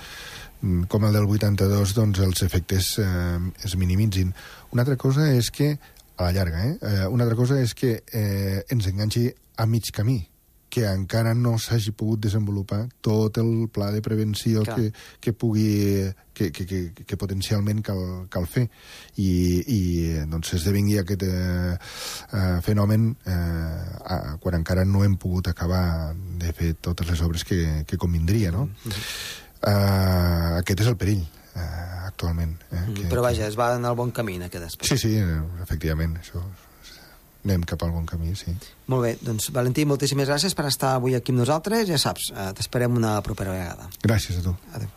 com 0.88 1.06
el 1.06 1.14
del 1.14 1.28
82, 1.28 1.94
doncs 1.96 2.22
els 2.24 2.42
efectes 2.46 2.96
eh, 3.02 3.38
es 3.64 3.76
minimitzin. 3.76 4.32
Una 4.74 4.84
altra 4.84 4.96
cosa 5.00 5.28
és 5.32 5.52
que, 5.54 5.76
a 6.18 6.28
la 6.28 6.32
llarga, 6.32 6.64
eh, 6.64 6.78
eh, 6.82 7.06
una 7.06 7.24
altra 7.28 7.38
cosa 7.38 7.60
és 7.62 7.74
que 7.78 8.02
eh, 8.12 8.64
ens 8.70 8.90
enganxi 8.90 9.28
a 9.58 9.66
mig 9.66 9.92
camí, 9.94 10.20
que 10.68 10.84
encara 10.84 11.32
no 11.34 11.56
s'hagi 11.58 11.92
pogut 11.96 12.20
desenvolupar 12.26 12.82
tot 13.04 13.38
el 13.40 13.68
pla 13.72 13.90
de 13.92 14.02
prevenció 14.04 14.62
Clar. 14.66 14.76
que, 14.76 14.92
que 15.20 15.32
pugui 15.32 16.12
que, 16.34 16.50
que, 16.52 16.66
que, 16.66 17.04
que 17.08 17.16
potencialment 17.16 17.80
cal, 17.82 18.02
cal 18.30 18.46
fer 18.46 18.66
i, 19.16 19.30
i 19.64 19.80
doncs 20.28 20.52
esdevingui 20.58 21.00
aquest 21.00 21.24
eh, 21.26 21.74
eh, 21.74 22.60
fenomen 22.64 23.10
eh, 23.24 24.36
quan 24.42 24.60
encara 24.60 24.84
no 24.84 25.02
hem 25.06 25.16
pogut 25.18 25.50
acabar 25.50 26.14
de 26.14 26.52
fer 26.52 26.74
totes 26.84 27.10
les 27.10 27.24
obres 27.26 27.48
que, 27.48 27.84
que 27.88 27.98
convindria 27.98 28.52
no? 28.54 28.68
Eh, 29.62 30.58
aquest 30.60 30.84
és 30.84 30.90
el 30.90 30.96
perill 31.00 31.24
eh, 31.24 31.66
actualment 32.06 32.54
eh, 32.70 32.84
que, 32.94 33.08
Però 33.10 33.24
vaja, 33.24 33.46
es 33.48 33.58
va 33.58 33.72
en 33.76 33.84
el 33.88 33.98
bon 33.98 34.12
camí 34.14 34.38
en 34.38 34.46
aquest 34.48 34.70
aspecte. 34.70 34.96
Sí, 34.96 34.98
sí, 35.08 35.14
eh, 35.18 35.40
efectivament, 35.64 36.16
això, 36.22 36.42
anem 37.46 37.64
cap 37.68 37.82
al 37.86 37.94
bon 37.94 38.06
camí, 38.08 38.34
sí. 38.36 38.54
Molt 38.92 39.06
bé, 39.06 39.16
doncs 39.24 39.50
Valentí, 39.54 39.86
moltíssimes 39.88 40.28
gràcies 40.28 40.56
per 40.58 40.68
estar 40.70 40.94
avui 40.98 41.16
aquí 41.18 41.34
amb 41.34 41.42
nosaltres. 41.44 41.86
Ja 41.88 41.98
saps, 42.00 42.30
eh, 42.34 42.50
t'esperem 42.58 42.96
una 42.96 43.18
propera 43.22 43.54
vegada. 43.56 43.90
Gràcies 44.04 44.40
a 44.40 44.46
tu. 44.46 44.56
Adéu. 44.74 44.94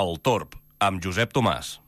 El 0.00 0.20
Torb, 0.22 0.54
amb 0.78 1.02
Josep 1.02 1.32
Tomàs. 1.34 1.80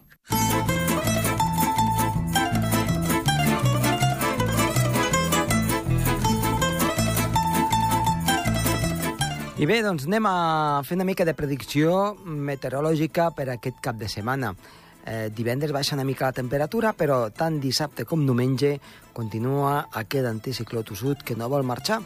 I 9.62 9.66
bé, 9.68 9.76
doncs 9.78 10.08
anem 10.08 10.24
a 10.26 10.82
fer 10.82 10.96
una 10.96 11.04
mica 11.06 11.22
de 11.22 11.36
predicció 11.38 12.16
meteorològica 12.26 13.28
per 13.36 13.44
aquest 13.52 13.76
cap 13.84 13.94
de 14.00 14.08
setmana. 14.10 14.48
Eh, 15.06 15.28
divendres 15.30 15.70
baixa 15.70 15.94
una 15.94 16.06
mica 16.08 16.26
la 16.26 16.34
temperatura, 16.34 16.90
però 16.98 17.28
tant 17.30 17.60
dissabte 17.62 18.02
com 18.02 18.24
diumenge 18.26 18.72
continua 19.14 19.76
aquest 20.02 20.26
anticicló 20.26 20.82
tossut 20.82 21.22
que 21.22 21.38
no 21.38 21.46
vol 21.46 21.62
marxar 21.62 22.00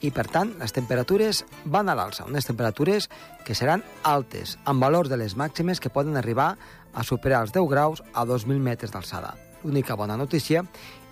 i, 0.00 0.08
per 0.08 0.24
tant, 0.32 0.56
les 0.56 0.72
temperatures 0.72 1.44
van 1.68 1.92
a 1.92 1.98
l'alça, 2.00 2.24
unes 2.24 2.48
temperatures 2.48 3.10
que 3.44 3.60
seran 3.60 3.84
altes, 4.08 4.56
amb 4.64 4.80
valors 4.80 5.12
de 5.12 5.20
les 5.20 5.36
màximes 5.36 5.84
que 5.84 5.92
poden 5.92 6.16
arribar 6.16 6.54
a 6.94 7.04
superar 7.04 7.44
els 7.44 7.52
10 7.52 7.68
graus 7.68 8.06
a 8.14 8.24
2.000 8.24 8.56
metres 8.56 8.96
d'alçada. 8.96 9.36
L'única 9.62 9.94
bona 9.94 10.16
notícia 10.18 10.64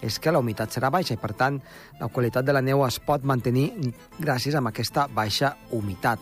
és 0.03 0.19
que 0.19 0.33
la 0.33 0.41
humitat 0.41 0.73
serà 0.75 0.91
baixa 0.91 1.15
i, 1.15 1.21
per 1.21 1.33
tant, 1.39 1.61
la 2.01 2.09
qualitat 2.09 2.47
de 2.47 2.55
la 2.57 2.63
neu 2.65 2.83
es 2.87 2.99
pot 3.05 3.25
mantenir 3.25 3.71
gràcies 4.19 4.57
a 4.57 4.63
aquesta 4.73 5.07
baixa 5.07 5.55
humitat. 5.71 6.19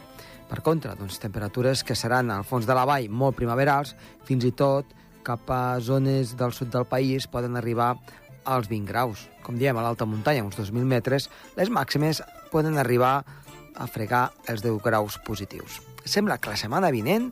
Per 0.49 0.63
contra, 0.65 0.95
doncs, 0.97 1.19
temperatures 1.21 1.85
que 1.85 1.97
seran 1.97 2.31
al 2.33 2.45
fons 2.45 2.67
de 2.67 2.77
la 2.77 2.87
vall 2.89 3.09
molt 3.09 3.37
primaverals, 3.37 3.95
fins 4.25 4.45
i 4.49 4.53
tot 4.53 4.95
cap 5.25 5.51
a 5.53 5.79
zones 5.81 6.37
del 6.41 6.55
sud 6.57 6.73
del 6.73 6.87
país 6.89 7.27
poden 7.29 7.57
arribar 7.57 7.95
als 8.49 8.69
20 8.69 8.89
graus. 8.89 9.27
Com 9.45 9.59
diem, 9.61 9.77
a 9.77 9.85
l'alta 9.85 10.09
muntanya, 10.09 10.45
uns 10.45 10.57
2.000 10.57 10.89
metres, 10.89 11.29
les 11.57 11.69
màximes 11.69 12.23
poden 12.53 12.81
arribar 12.81 13.21
a 13.77 13.87
fregar 13.87 14.31
els 14.49 14.65
10 14.65 14.81
graus 14.85 15.19
positius. 15.25 15.83
Sembla 16.09 16.39
que 16.41 16.49
la 16.49 16.57
setmana 16.57 16.91
vinent 16.91 17.29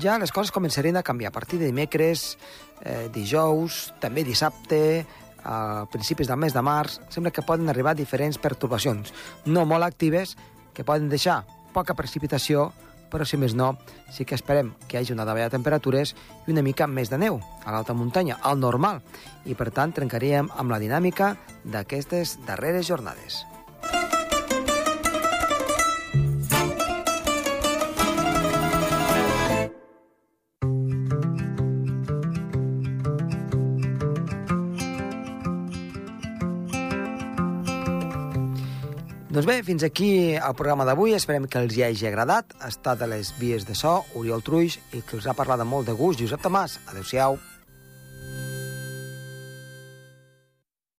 ja 0.00 0.18
les 0.18 0.32
coses 0.32 0.52
començarien 0.54 0.96
a 0.96 1.04
canviar. 1.06 1.30
A 1.30 1.36
partir 1.36 1.58
de 1.58 1.66
dimecres, 1.66 2.38
eh, 2.82 3.08
dijous, 3.12 3.94
també 4.00 4.24
dissabte, 4.24 5.06
a 5.46 5.86
principis 5.92 6.26
del 6.26 6.40
mes 6.42 6.52
de 6.52 6.62
març, 6.62 6.98
sembla 7.08 7.30
que 7.30 7.44
poden 7.46 7.68
arribar 7.70 7.94
diferents 7.94 8.38
pertorbacions, 8.38 9.12
no 9.46 9.64
molt 9.64 9.86
actives, 9.86 10.36
que 10.74 10.84
poden 10.84 11.08
deixar 11.08 11.44
poca 11.72 11.94
precipitació, 11.94 12.72
però 13.10 13.24
si 13.24 13.38
més 13.38 13.54
no, 13.54 13.76
sí 14.10 14.26
que 14.26 14.34
esperem 14.34 14.74
que 14.88 14.96
hi 14.96 15.00
hagi 15.00 15.14
una 15.14 15.24
davalla 15.24 15.46
de 15.46 15.54
temperatures 15.54 16.16
i 16.46 16.52
una 16.52 16.64
mica 16.66 16.88
més 16.90 17.12
de 17.12 17.20
neu 17.22 17.38
a 17.64 17.72
l'alta 17.72 17.94
muntanya, 17.94 18.40
al 18.42 18.58
normal, 18.58 19.02
i 19.46 19.54
per 19.54 19.70
tant 19.70 19.94
trencaríem 19.94 20.50
amb 20.56 20.74
la 20.74 20.82
dinàmica 20.82 21.36
d'aquestes 21.64 22.40
darreres 22.46 22.90
jornades. 22.90 23.44
Doncs 39.36 39.44
bé, 39.44 39.58
fins 39.60 39.82
aquí 39.84 40.06
el 40.32 40.54
programa 40.56 40.86
d'avui. 40.88 41.12
Esperem 41.12 41.44
que 41.44 41.60
els 41.60 41.74
hi 41.76 41.82
hagi 41.84 42.06
agradat. 42.08 42.54
Ha 42.56 42.70
estat 42.72 43.02
a 43.04 43.08
les 43.10 43.34
vies 43.36 43.66
de 43.68 43.76
so, 43.76 43.98
Oriol 44.16 44.40
Truix, 44.46 44.78
i 44.96 45.02
que 45.04 45.18
us 45.20 45.26
ha 45.28 45.36
parlat 45.36 45.60
amb 45.60 45.76
molt 45.76 45.92
de 45.92 45.98
gust, 45.98 46.24
Josep 46.24 46.40
Tomàs. 46.40 46.78
Adéu-siau. 46.88 47.36